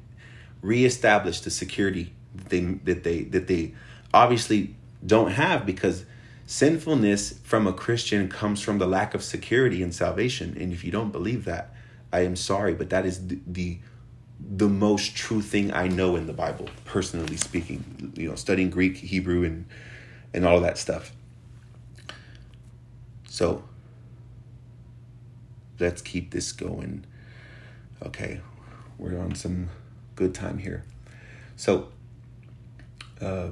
[0.62, 3.74] reestablish the security that they that they that they
[4.12, 4.74] obviously
[5.04, 6.04] don't have because
[6.46, 10.56] sinfulness from a Christian comes from the lack of security and salvation.
[10.58, 11.74] And if you don't believe that,
[12.12, 13.78] I am sorry, but that is the, the
[14.40, 18.12] the most true thing I know in the Bible, personally speaking.
[18.16, 19.66] You know, studying Greek, Hebrew, and
[20.32, 21.12] and all that stuff.
[23.28, 23.64] So
[25.80, 27.04] let's keep this going.
[28.04, 28.40] Okay,
[28.98, 29.70] we're on some
[30.14, 30.84] good time here.
[31.56, 31.88] So
[33.24, 33.48] uh,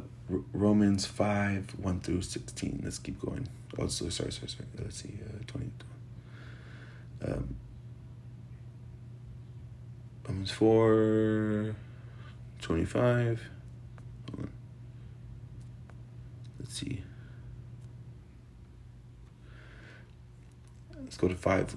[0.52, 2.80] Romans 5, 1 through 16.
[2.84, 3.48] Let's keep going.
[3.78, 4.68] Oh, so, sorry, sorry, sorry.
[4.78, 5.18] Let's see.
[5.24, 5.70] Uh, 20.
[7.24, 7.56] Um,
[10.28, 11.74] Romans 4,
[12.60, 13.42] 25.
[16.58, 17.02] Let's see.
[21.02, 21.76] Let's go to 5.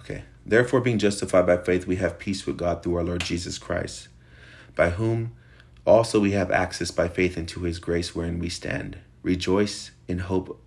[0.00, 0.24] Okay.
[0.44, 4.08] Therefore, being justified by faith, we have peace with God through our Lord Jesus Christ,
[4.74, 5.32] by whom
[5.86, 8.98] also we have access by faith into his grace wherein we stand.
[9.22, 10.60] Rejoice in hope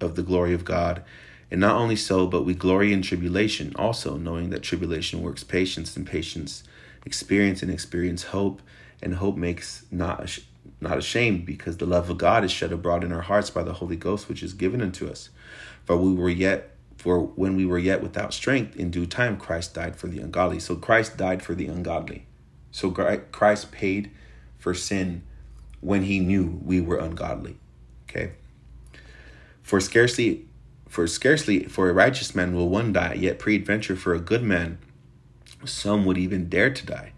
[0.00, 1.02] of the glory of God.
[1.50, 5.96] And not only so, but we glory in tribulation, also knowing that tribulation works patience,
[5.96, 6.64] and patience
[7.04, 8.60] experience, and experience hope,
[9.00, 10.38] and hope makes not
[10.80, 13.74] not ashamed, because the love of God is shed abroad in our hearts by the
[13.74, 15.30] Holy Ghost, which is given unto us.
[15.84, 19.74] For we were yet for when we were yet without strength, in due time Christ
[19.74, 20.58] died for the ungodly.
[20.58, 22.26] So Christ died for the ungodly.
[22.72, 24.10] So Christ paid
[24.58, 25.22] for sin
[25.80, 27.56] when he knew we were ungodly.
[28.08, 28.32] Okay.
[29.62, 30.46] For scarcely
[30.88, 34.78] for scarcely for a righteous man will one die, yet peradventure for a good man
[35.64, 37.12] some would even dare to die.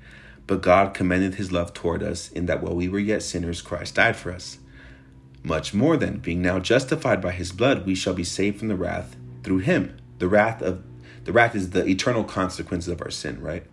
[0.47, 3.97] But God commended his love toward us in that while we were yet sinners, Christ
[3.97, 4.59] died for us.
[5.43, 8.77] Much more then, being now justified by his blood, we shall be saved from the
[8.77, 9.97] wrath through him.
[10.19, 10.83] The wrath of
[11.25, 13.65] the wrath is the eternal consequences of our sin, right?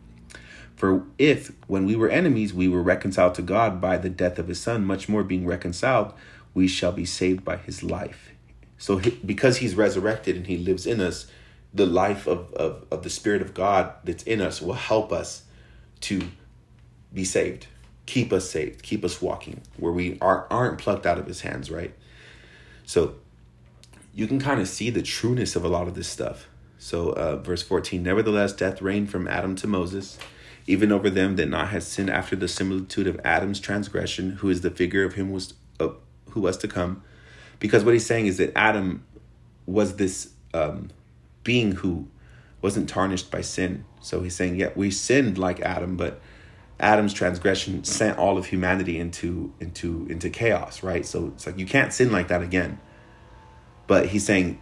[0.75, 4.47] For if, when we were enemies, we were reconciled to God by the death of
[4.47, 6.13] his son, much more being reconciled,
[6.53, 8.31] we shall be saved by his life.
[8.77, 11.27] So, because he's resurrected and he lives in us,
[11.73, 15.43] the life of, of, of the Spirit of God that's in us will help us
[16.01, 16.21] to
[17.13, 17.67] be saved,
[18.05, 21.71] keep us saved, keep us walking where we are, aren't plucked out of his hands,
[21.71, 21.93] right?
[22.85, 23.15] So,
[24.13, 26.47] you can kind of see the trueness of a lot of this stuff.
[26.77, 30.17] So, uh, verse 14 Nevertheless, death reigned from Adam to Moses
[30.67, 34.61] even over them that not had sinned after the similitude of Adam's transgression, who is
[34.61, 35.89] the figure of him was uh,
[36.31, 37.03] who was to come.
[37.59, 39.05] Because what he's saying is that Adam
[39.65, 40.89] was this um,
[41.43, 42.07] being who
[42.61, 43.85] wasn't tarnished by sin.
[44.01, 46.19] So he's saying, yeah, we sinned like Adam, but
[46.79, 51.05] Adam's transgression sent all of humanity into into into chaos, right?
[51.05, 52.79] So it's like you can't sin like that again.
[53.87, 54.59] But he's saying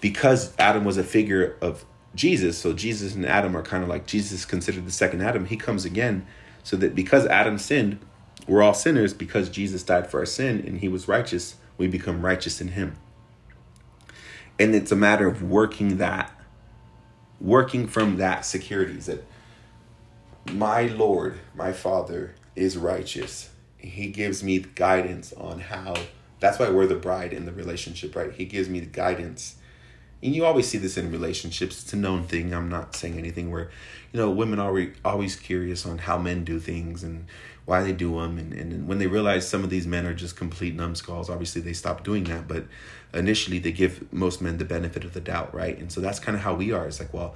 [0.00, 1.84] because Adam was a figure of
[2.16, 2.58] Jesus.
[2.58, 5.46] So Jesus and Adam are kind of like Jesus considered the second Adam.
[5.46, 6.26] He comes again
[6.62, 7.98] so that because Adam sinned,
[8.46, 12.24] we're all sinners because Jesus died for our sin and he was righteous, we become
[12.24, 12.96] righteous in him.
[14.58, 16.32] And it's a matter of working that,
[17.40, 19.24] working from that security that
[20.52, 23.50] my Lord, my Father is righteous.
[23.76, 25.94] He gives me guidance on how
[26.40, 28.32] that's why we're the bride in the relationship, right?
[28.32, 29.55] He gives me the guidance
[30.22, 31.82] and you always see this in relationships.
[31.82, 32.54] It's a known thing.
[32.54, 33.70] I'm not saying anything where
[34.12, 37.26] you know women are always curious on how men do things and
[37.66, 40.36] why they do them and, and when they realize some of these men are just
[40.36, 42.48] complete numbskulls obviously they stop doing that.
[42.48, 42.64] But
[43.12, 45.76] initially they give most men the benefit of the doubt right?
[45.78, 46.86] And so that's kind of how we are.
[46.86, 47.34] It's like well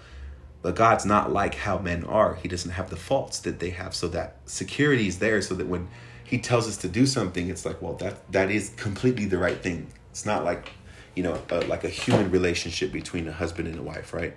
[0.63, 2.37] but god's not like how men are.
[2.37, 3.95] He doesn't have the faults that they have.
[3.95, 5.89] So that security is there so that when
[6.25, 9.61] he tells us to do something it's like well that that is completely the right
[9.61, 9.89] thing.
[10.13, 10.73] It's not like
[11.15, 14.37] you know, uh, like a human relationship between a husband and a wife, right?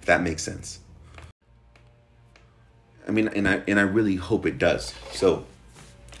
[0.00, 0.80] If that makes sense.
[3.06, 4.94] I mean, and I and I really hope it does.
[5.12, 5.44] So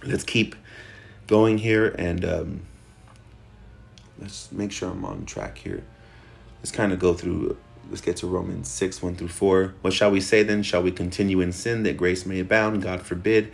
[0.02, 0.54] let's keep
[1.26, 2.60] going here and um,
[4.18, 5.82] let's make sure I'm on track here.
[6.58, 7.56] Let's kind of go through.
[7.88, 9.74] Let's get to Romans six one through four.
[9.82, 10.62] What shall we say then?
[10.62, 12.82] Shall we continue in sin that grace may abound?
[12.82, 13.52] God forbid.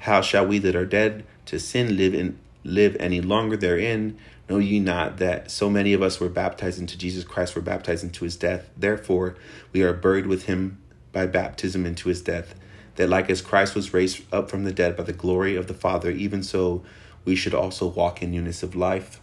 [0.00, 4.18] How shall we that are dead to sin live in live any longer therein?
[4.52, 8.04] Know ye not that so many of us were baptized into Jesus Christ, were baptized
[8.04, 8.68] into his death?
[8.76, 9.34] Therefore,
[9.72, 10.76] we are buried with him
[11.10, 12.54] by baptism into his death,
[12.96, 15.72] that like as Christ was raised up from the dead by the glory of the
[15.74, 16.82] Father, even so
[17.24, 19.22] we should also walk in newness of life.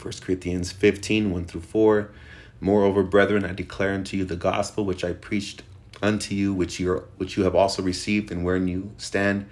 [0.00, 2.12] 1 Corinthians 15 1 through 4.
[2.60, 5.64] Moreover, brethren, I declare unto you the gospel which I preached
[6.00, 9.48] unto you, which you, are, which you have also received, and wherein you stand,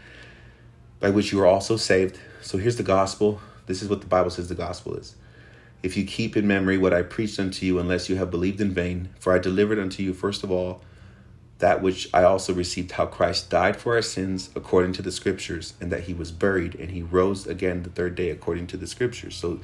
[1.01, 2.21] by which you are also saved.
[2.43, 5.17] So here's the gospel this is what the Bible says the gospel is.
[5.83, 8.73] If you keep in memory what I preached unto you, unless you have believed in
[8.73, 10.83] vain, for I delivered unto you first of all
[11.59, 15.75] that which I also received, how Christ died for our sins according to the scriptures,
[15.81, 18.87] and that he was buried, and he rose again the third day according to the
[18.87, 19.37] scriptures.
[19.37, 19.61] So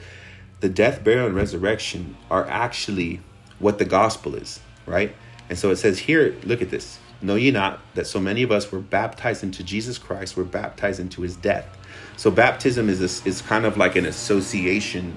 [0.60, 3.20] the death, burial, and resurrection are actually
[3.58, 5.14] what the gospel is, right?
[5.48, 6.98] And so it says here, look at this.
[7.20, 11.00] Know ye not that so many of us were baptized into Jesus Christ, were baptized
[11.00, 11.77] into his death?
[12.18, 15.16] So baptism is is kind of like an association.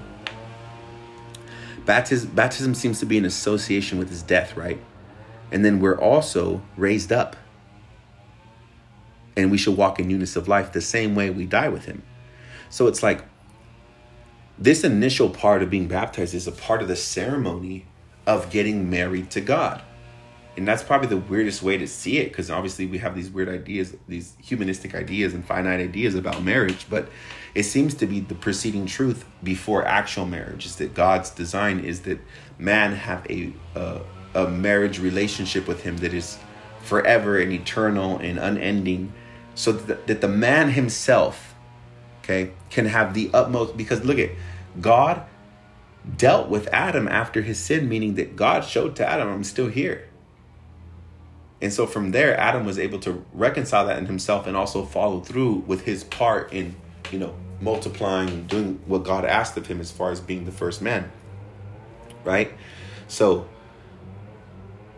[1.83, 4.79] Baptism baptism seems to be an association with his death, right?
[5.51, 7.35] And then we're also raised up.
[9.35, 12.03] And we should walk in newness of life the same way we die with him.
[12.69, 13.25] So it's like
[14.59, 17.87] this initial part of being baptized is a part of the ceremony
[18.27, 19.81] of getting married to God
[20.57, 23.49] and that's probably the weirdest way to see it because obviously we have these weird
[23.49, 27.09] ideas these humanistic ideas and finite ideas about marriage but
[27.55, 32.01] it seems to be the preceding truth before actual marriage is that god's design is
[32.01, 32.19] that
[32.57, 34.01] man have a a,
[34.35, 36.37] a marriage relationship with him that is
[36.83, 39.13] forever and eternal and unending
[39.53, 41.55] so that, that the man himself
[42.23, 44.31] okay can have the utmost because look at
[44.81, 45.23] god
[46.17, 50.10] dealt with adam after his sin meaning that god showed to adam i'm still here
[51.61, 55.19] and so from there, Adam was able to reconcile that in himself and also follow
[55.19, 56.75] through with his part in,
[57.11, 60.51] you know, multiplying, and doing what God asked of him as far as being the
[60.51, 61.11] first man.
[62.23, 62.51] Right?
[63.07, 63.47] So,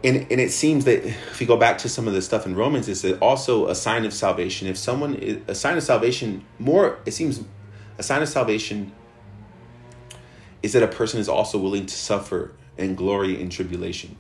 [0.06, 2.56] and, and it seems that if you go back to some of the stuff in
[2.56, 4.68] Romans, it's also a sign of salvation.
[4.68, 7.44] If someone, a sign of salvation, more, it seems
[7.98, 8.94] a sign of salvation
[10.62, 14.18] is that a person is also willing to suffer and glory in tribulation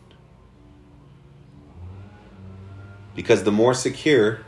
[3.15, 4.39] Because the more secure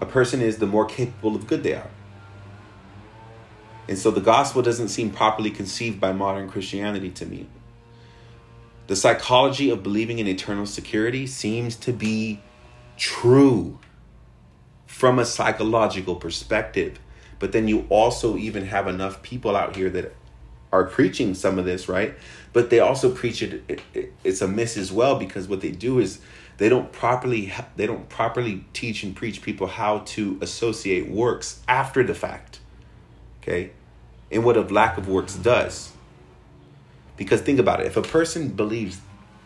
[0.00, 1.90] a person is, the more capable of good they are.
[3.88, 7.48] And so the gospel doesn't seem properly conceived by modern Christianity to me.
[8.86, 12.40] The psychology of believing in eternal security seems to be
[12.96, 13.78] true
[14.86, 16.98] from a psychological perspective.
[17.38, 20.14] But then you also even have enough people out here that
[20.72, 22.14] are preaching some of this, right?
[22.52, 25.70] But they also preach it, it, it, it's a miss as well because what they
[25.70, 26.20] do is
[26.58, 32.02] they don't properly they don't properly teach and preach people how to associate works after
[32.04, 32.60] the fact.
[33.40, 33.70] Okay?
[34.30, 35.92] And what a lack of works does.
[37.16, 39.00] Because think about it, if a person believes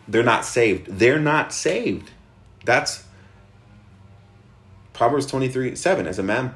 [0.07, 2.11] they're not saved, they're not saved.
[2.65, 3.05] That's
[4.93, 6.07] Proverbs 23 7.
[6.07, 6.55] As a man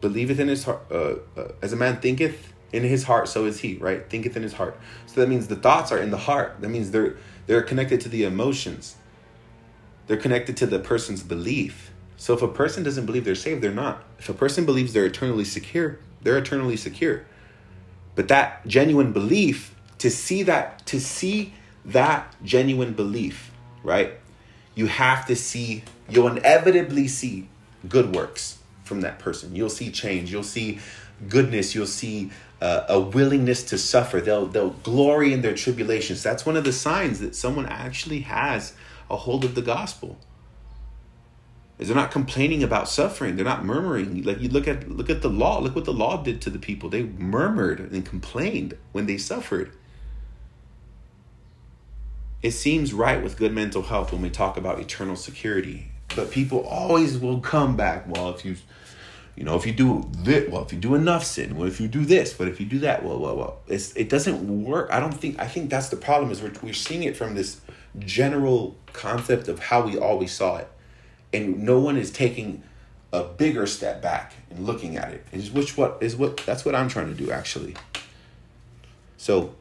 [0.00, 3.60] believeth in his heart, uh, uh, as a man thinketh in his heart, so is
[3.60, 4.08] he, right?
[4.08, 4.78] Thinketh in his heart.
[5.06, 6.56] So that means the thoughts are in the heart.
[6.60, 7.16] That means they're
[7.46, 8.96] they're connected to the emotions.
[10.06, 11.90] They're connected to the person's belief.
[12.16, 14.04] So if a person doesn't believe they're saved, they're not.
[14.18, 17.24] If a person believes they're eternally secure, they're eternally secure.
[18.14, 23.50] But that genuine belief, to see that, to see that genuine belief,
[23.82, 24.14] right?
[24.74, 27.48] You have to see, you'll inevitably see
[27.88, 29.54] good works from that person.
[29.54, 30.32] You'll see change.
[30.32, 30.80] You'll see
[31.28, 31.74] goodness.
[31.74, 32.30] You'll see
[32.60, 34.20] uh, a willingness to suffer.
[34.20, 36.22] They'll they'll glory in their tribulations.
[36.22, 38.74] That's one of the signs that someone actually has
[39.10, 40.18] a hold of the gospel.
[41.78, 43.36] Is they're not complaining about suffering.
[43.36, 44.22] They're not murmuring.
[44.22, 45.60] Like you look at look at the law.
[45.60, 46.90] Look what the law did to the people.
[46.90, 49.72] They murmured and complained when they suffered.
[52.42, 55.90] It seems right with good mental health when we talk about eternal security.
[56.14, 58.06] But people always will come back.
[58.06, 58.56] Well, if you
[59.40, 61.88] you know, if you do this, well, if you do enough sin, well, if you
[61.88, 64.90] do this, but if you do that, well, well, well, it's, it doesn't work.
[64.92, 67.58] I don't think, I think that's the problem is we're, we're seeing it from this
[67.98, 70.68] general concept of how we always saw it.
[71.32, 72.62] And no one is taking
[73.12, 75.26] a bigger step back and looking at it.
[75.32, 77.74] Is which what is what that's what I'm trying to do actually.
[79.16, 79.54] So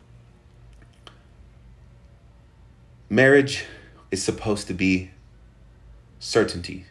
[3.09, 3.65] marriage
[4.11, 5.11] is supposed to be
[6.19, 6.85] certainty,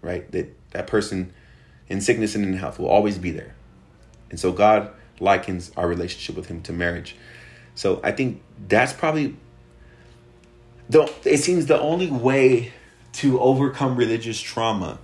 [0.00, 0.30] right?
[0.32, 1.32] That that person
[1.88, 3.54] in sickness and in health will always be there.
[4.30, 4.90] And so God
[5.20, 7.16] likens our relationship with him to marriage.
[7.74, 9.36] So I think that's probably
[10.88, 12.72] the it seems the only way
[13.12, 14.98] to overcome religious trauma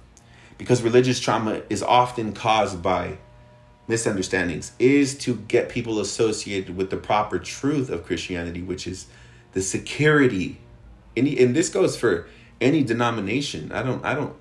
[0.57, 3.19] because religious trauma is often caused by
[3.87, 9.07] misunderstandings is to get people associated with the proper truth of Christianity which is
[9.53, 10.59] the security
[11.17, 12.29] and, and this goes for
[12.61, 13.73] any denomination.
[13.73, 14.37] I don't I don't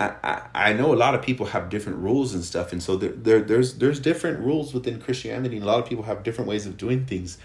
[0.00, 3.12] I, I, know a lot of people have different rules and stuff and so there,
[3.12, 6.66] there there's there's different rules within Christianity and a lot of people have different ways
[6.66, 7.38] of doing things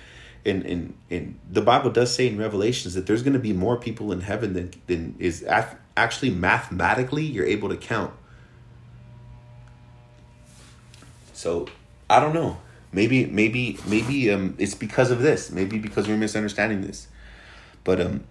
[0.50, 3.78] and and, and the Bible does say in Revelations that there's going to be more
[3.78, 5.45] people in heaven than than is
[5.95, 8.14] actually mathematically you're able to count.
[11.34, 11.68] So
[12.10, 12.58] I don't know.
[12.91, 15.52] Maybe maybe maybe um it's because of this.
[15.52, 17.08] Maybe because we're misunderstanding this.
[17.84, 18.24] But um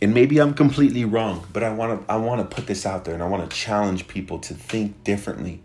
[0.00, 3.04] and maybe I'm completely wrong, but I want to I want to put this out
[3.04, 5.62] there and I want to challenge people to think differently,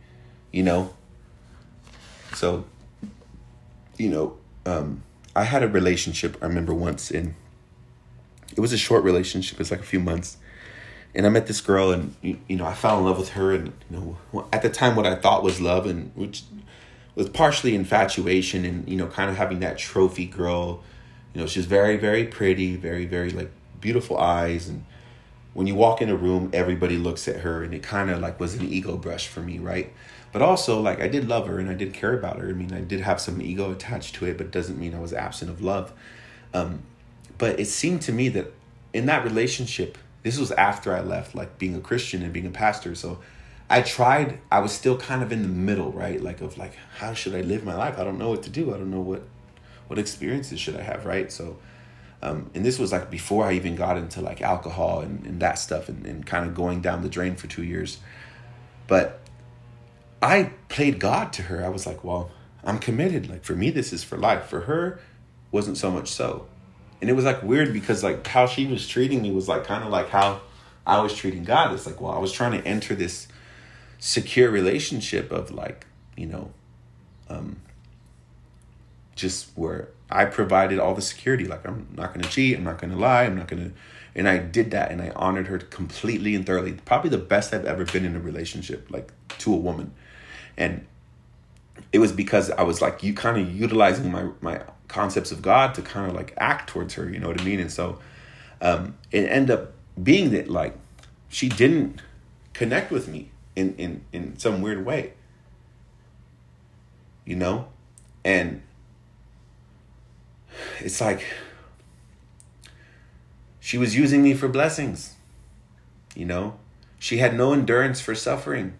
[0.52, 0.94] you know?
[2.34, 2.66] So
[3.98, 5.04] you know, um
[5.36, 7.36] I had a relationship I remember once in
[8.56, 10.38] it was a short relationship, it was like a few months.
[11.16, 13.54] And I met this girl and you, you know, I fell in love with her
[13.54, 16.44] and you know, at the time what I thought was love and which
[17.16, 20.84] was partially infatuation and you know, kind of having that trophy girl.
[21.34, 24.86] You know, she's very very pretty, very very like beautiful eyes and
[25.54, 28.40] when you walk in a room everybody looks at her and it kind of like
[28.40, 29.92] was an ego brush for me right
[30.32, 32.50] but also like i did love her and i did care about her.
[32.50, 35.00] I mean i did have some ego attached to it but it doesn't mean i
[35.00, 35.94] was absent of love.
[36.54, 36.84] Um,
[37.38, 38.54] but it seemed to me that
[38.94, 42.52] in that relationship this was after i left like being a christian and being a
[42.52, 42.96] pastor.
[42.96, 43.20] So
[43.70, 46.22] i tried i was still kind of in the middle right?
[46.22, 47.98] Like of like how should i live my life?
[47.98, 48.74] I don't know what to do.
[48.74, 49.24] I don't know what
[49.88, 51.32] what experiences should i have right?
[51.32, 51.58] So
[52.24, 55.58] um, and this was like before I even got into like alcohol and, and that
[55.58, 57.98] stuff and, and kind of going down the drain for two years.
[58.88, 59.21] But
[60.22, 61.66] I played God to her.
[61.66, 62.32] I was like, well,
[62.64, 63.30] I'm committed.
[63.30, 64.46] Like for me, this is for life.
[64.46, 65.00] For her,
[65.52, 66.48] wasn't so much so.
[67.02, 69.84] And it was like weird because like how she was treating me was like kind
[69.84, 70.42] of like how
[70.86, 71.74] I was treating God.
[71.74, 73.28] It's like, well, I was trying to enter this
[73.98, 76.52] secure relationship of like, you know,
[77.30, 77.62] um,
[79.16, 81.46] just where I provided all the security.
[81.46, 82.58] Like, I'm not going to cheat.
[82.58, 83.24] I'm not going to lie.
[83.24, 83.76] I'm not going to.
[84.14, 86.74] And I did that and I honored her completely and thoroughly.
[86.74, 89.94] Probably the best I've ever been in a relationship, like to a woman.
[90.58, 90.86] And
[91.92, 95.74] it was because I was like, you kind of utilizing my, my concepts of God
[95.76, 97.60] to kind of like act towards her, you know what I mean?
[97.60, 98.00] And so
[98.62, 100.78] um, it ended up being that, like,
[101.30, 102.02] she didn't
[102.54, 105.14] connect with me in in in some weird way.
[107.26, 107.68] You know?
[108.24, 108.62] And
[110.80, 111.26] it's like
[113.60, 115.16] she was using me for blessings
[116.16, 116.56] you know?
[117.00, 118.78] She had no endurance for suffering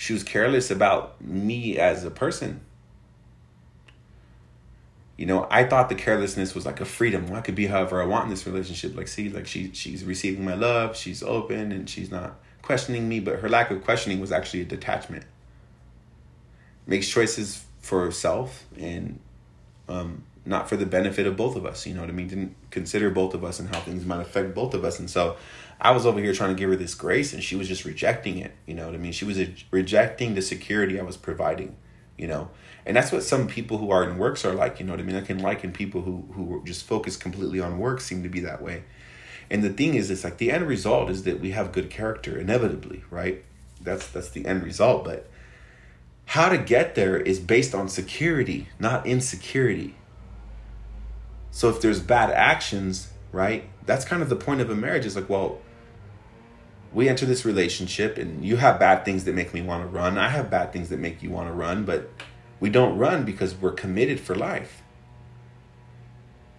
[0.00, 2.62] she was careless about me as a person.
[5.18, 7.30] You know i thought the carelessness was like a freedom.
[7.34, 8.96] I could be however i want in this relationship.
[8.96, 13.20] Like see like she she's receiving my love she's open and she's not questioning me
[13.20, 15.26] but her lack of questioning was actually a detachment.
[16.86, 19.20] Makes choices for herself and
[19.86, 22.28] um, not for the benefit of both of us you know what i mean?
[22.28, 24.98] Didn't consider both of us and how things might affect both of us.
[24.98, 25.36] And so
[25.80, 28.38] i was over here trying to give her this grace and she was just rejecting
[28.38, 29.12] it you know what i mean?
[29.12, 29.38] She was
[29.70, 31.76] rejecting the security i was providing
[32.20, 32.50] you know?
[32.84, 35.02] And that's what some people who are in works are like you know what i
[35.02, 35.16] mean?
[35.16, 38.62] I can liken people who who just focus completely on work seem to be that
[38.62, 38.84] way.
[39.50, 42.38] And the thing is it's like the end result is that we have good character
[42.38, 43.42] inevitably right?
[43.80, 45.28] That's that's the end result but
[46.26, 49.94] how to get there is based on security not insecurity.
[51.50, 55.06] So if there's bad actions right that's kind of the point of a marriage.
[55.06, 55.58] Is like well
[56.92, 60.18] we enter this relationship and you have bad things that make me want to run
[60.18, 62.10] i have bad things that make you want to run but
[62.60, 64.82] we don't run because we're committed for life.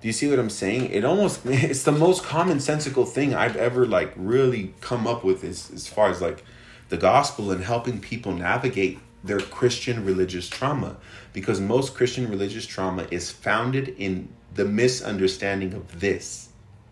[0.02, 0.90] Do you see what I'm saying?
[0.90, 5.72] It almost it's the most commonsensical thing I've ever like really come up with as
[5.72, 6.44] as far as like
[6.90, 10.98] the gospel and helping people navigate their Christian religious trauma
[11.32, 16.50] because most Christian religious trauma is founded in the misunderstanding of this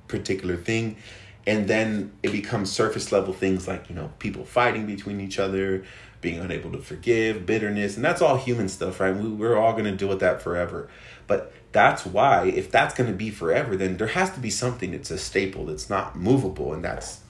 [0.08, 0.96] particular thing
[1.48, 5.84] and then it becomes surface level things like you know people fighting between each other
[6.22, 9.16] being unable to forgive, bitterness, and that's all human stuff, right?
[9.16, 10.90] We, we're all going to deal with that forever.
[11.28, 14.92] But that's why, if that's going to be forever, then there has to be something
[14.92, 17.22] that's a staple that's not movable, and that's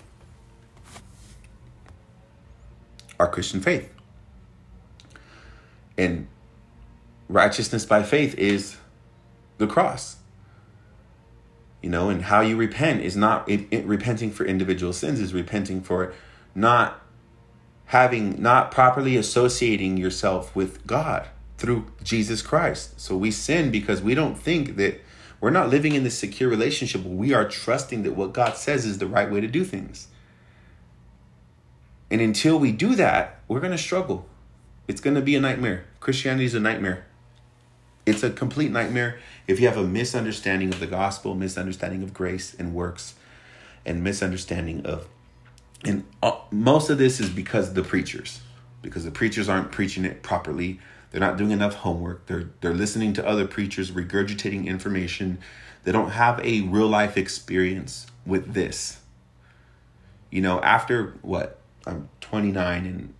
[3.20, 3.91] our Christian faith.
[5.97, 6.28] And
[7.28, 8.78] righteousness by faith is
[9.57, 10.16] the cross.
[11.82, 15.34] You know, and how you repent is not it, it, repenting for individual sins, is
[15.34, 16.13] repenting for
[16.53, 17.01] not
[17.86, 21.27] having not properly associating yourself with God
[21.57, 22.99] through Jesus Christ.
[22.99, 25.01] So we sin because we don't think that
[25.41, 27.03] we're not living in this secure relationship.
[27.03, 30.07] We are trusting that what God says is the right way to do things.
[32.11, 34.27] And until we do that, we're going to struggle.
[34.88, 35.86] It's going to be a nightmare.
[35.99, 37.05] Christianity is a nightmare.
[38.10, 39.20] It's a complete nightmare.
[39.47, 43.14] If you have a misunderstanding of the gospel, misunderstanding of grace and works,
[43.86, 45.07] and misunderstanding of
[45.86, 48.41] and uh, most of this is because the preachers
[48.82, 50.80] because the preachers aren't preaching it properly.
[51.12, 52.26] They're not doing enough homework.
[52.26, 55.38] They're they're listening to other preachers regurgitating information.
[55.84, 59.01] They don't have a real life experience with this.
[60.32, 61.60] You know after what?
[61.86, 63.14] I'm 29 and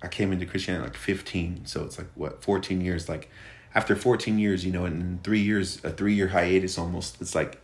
[0.00, 2.44] i came into christianity like 15 so it's like what?
[2.44, 3.28] 14 years like
[3.74, 7.62] after 14 years you know in three years a three year hiatus almost it's like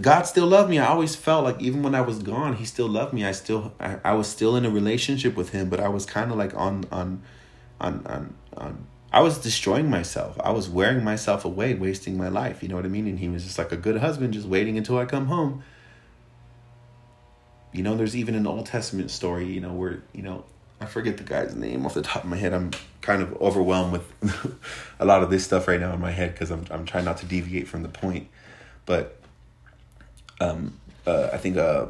[0.00, 0.78] God still loved me.
[0.78, 3.24] I always felt like even when I was gone, he still loved me.
[3.24, 6.30] I still I, I was still in a relationship with him, but I was kind
[6.30, 7.22] of like on on
[7.80, 10.40] on on on I was destroying myself.
[10.42, 12.62] I was wearing myself away, wasting my life.
[12.62, 13.08] You know what I mean?
[13.08, 15.64] And he was just like a good husband, just waiting until I come home.
[17.72, 20.44] You know, there's even an Old Testament story, you know, where, you know,
[20.80, 22.54] I forget the guy's name off the top of my head.
[22.54, 22.70] I'm
[23.02, 24.58] kind of overwhelmed with
[24.98, 27.18] a lot of this stuff right now in my head because I'm I'm trying not
[27.18, 28.28] to deviate from the point.
[28.86, 29.20] But
[30.40, 31.86] um, uh, I think uh,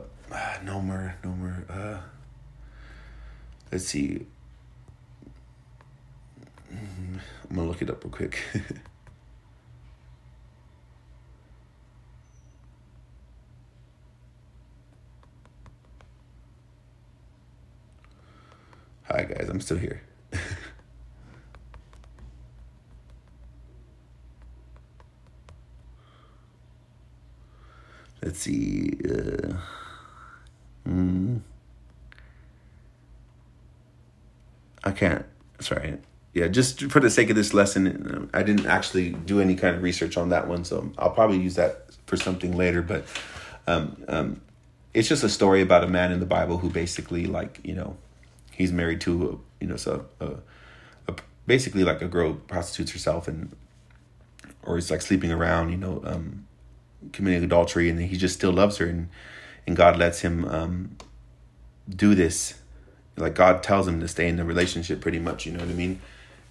[0.65, 1.65] no more, no more.
[1.69, 1.99] Uh,
[3.71, 4.27] let's see.
[6.73, 8.43] Mm, I'm gonna look it up real quick.
[19.11, 20.03] Hi guys, I'm still here.
[28.23, 28.97] let's see.
[29.05, 29.55] Uh,
[30.89, 31.41] mm,
[34.85, 35.27] I can't.
[35.59, 35.99] Sorry.
[36.33, 39.83] Yeah, just for the sake of this lesson, I didn't actually do any kind of
[39.83, 42.81] research on that one, so I'll probably use that for something later.
[42.81, 43.07] But
[43.67, 44.41] um, um,
[44.95, 47.97] it's just a story about a man in the Bible who basically, like, you know,
[48.51, 50.35] he's married to, you know, so a,
[51.09, 51.15] a,
[51.47, 53.55] basically like a girl prostitutes herself and,
[54.63, 56.47] or he's like sleeping around, you know, um,
[57.13, 59.09] committing adultery and he just still loves her and
[59.67, 60.97] and God lets him um,
[61.89, 62.55] do this.
[63.17, 65.75] Like God tells him to stay in the relationship pretty much you know what I
[65.75, 66.01] mean?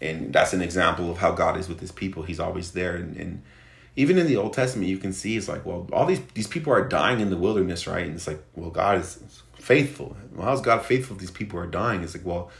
[0.01, 2.23] And that's an example of how God is with his people.
[2.23, 3.41] He's always there and and
[3.95, 6.71] even in the Old Testament, you can see it's like, well, all these these people
[6.71, 8.05] are dying in the wilderness, right?
[8.05, 10.15] And it's like, well, God is faithful.
[10.33, 12.03] Well, how's God faithful if these people are dying?
[12.03, 12.51] It's like, well,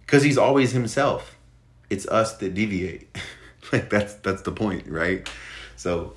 [0.00, 1.36] because He's always Himself.
[1.90, 3.08] It's us that deviate.
[3.72, 5.28] like that's that's the point, right?
[5.76, 6.14] So,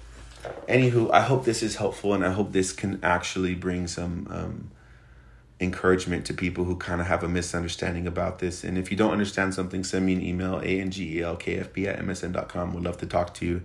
[0.68, 4.72] anywho, I hope this is helpful, and I hope this can actually bring some um,
[5.60, 8.64] encouragement to people who kind of have a misunderstanding about this.
[8.64, 12.74] And if you don't understand something, send me an email, a-n-g-e-l-k-f-b at msn.com.
[12.74, 13.62] Would love to talk to you.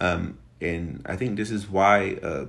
[0.00, 2.46] Um, and I think this is why uh,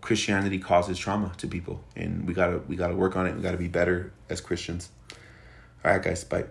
[0.00, 1.82] Christianity causes trauma to people.
[1.96, 3.34] And we gotta we gotta work on it.
[3.34, 4.90] We gotta be better as Christians.
[5.84, 6.24] All right, guys.
[6.24, 6.46] Bye.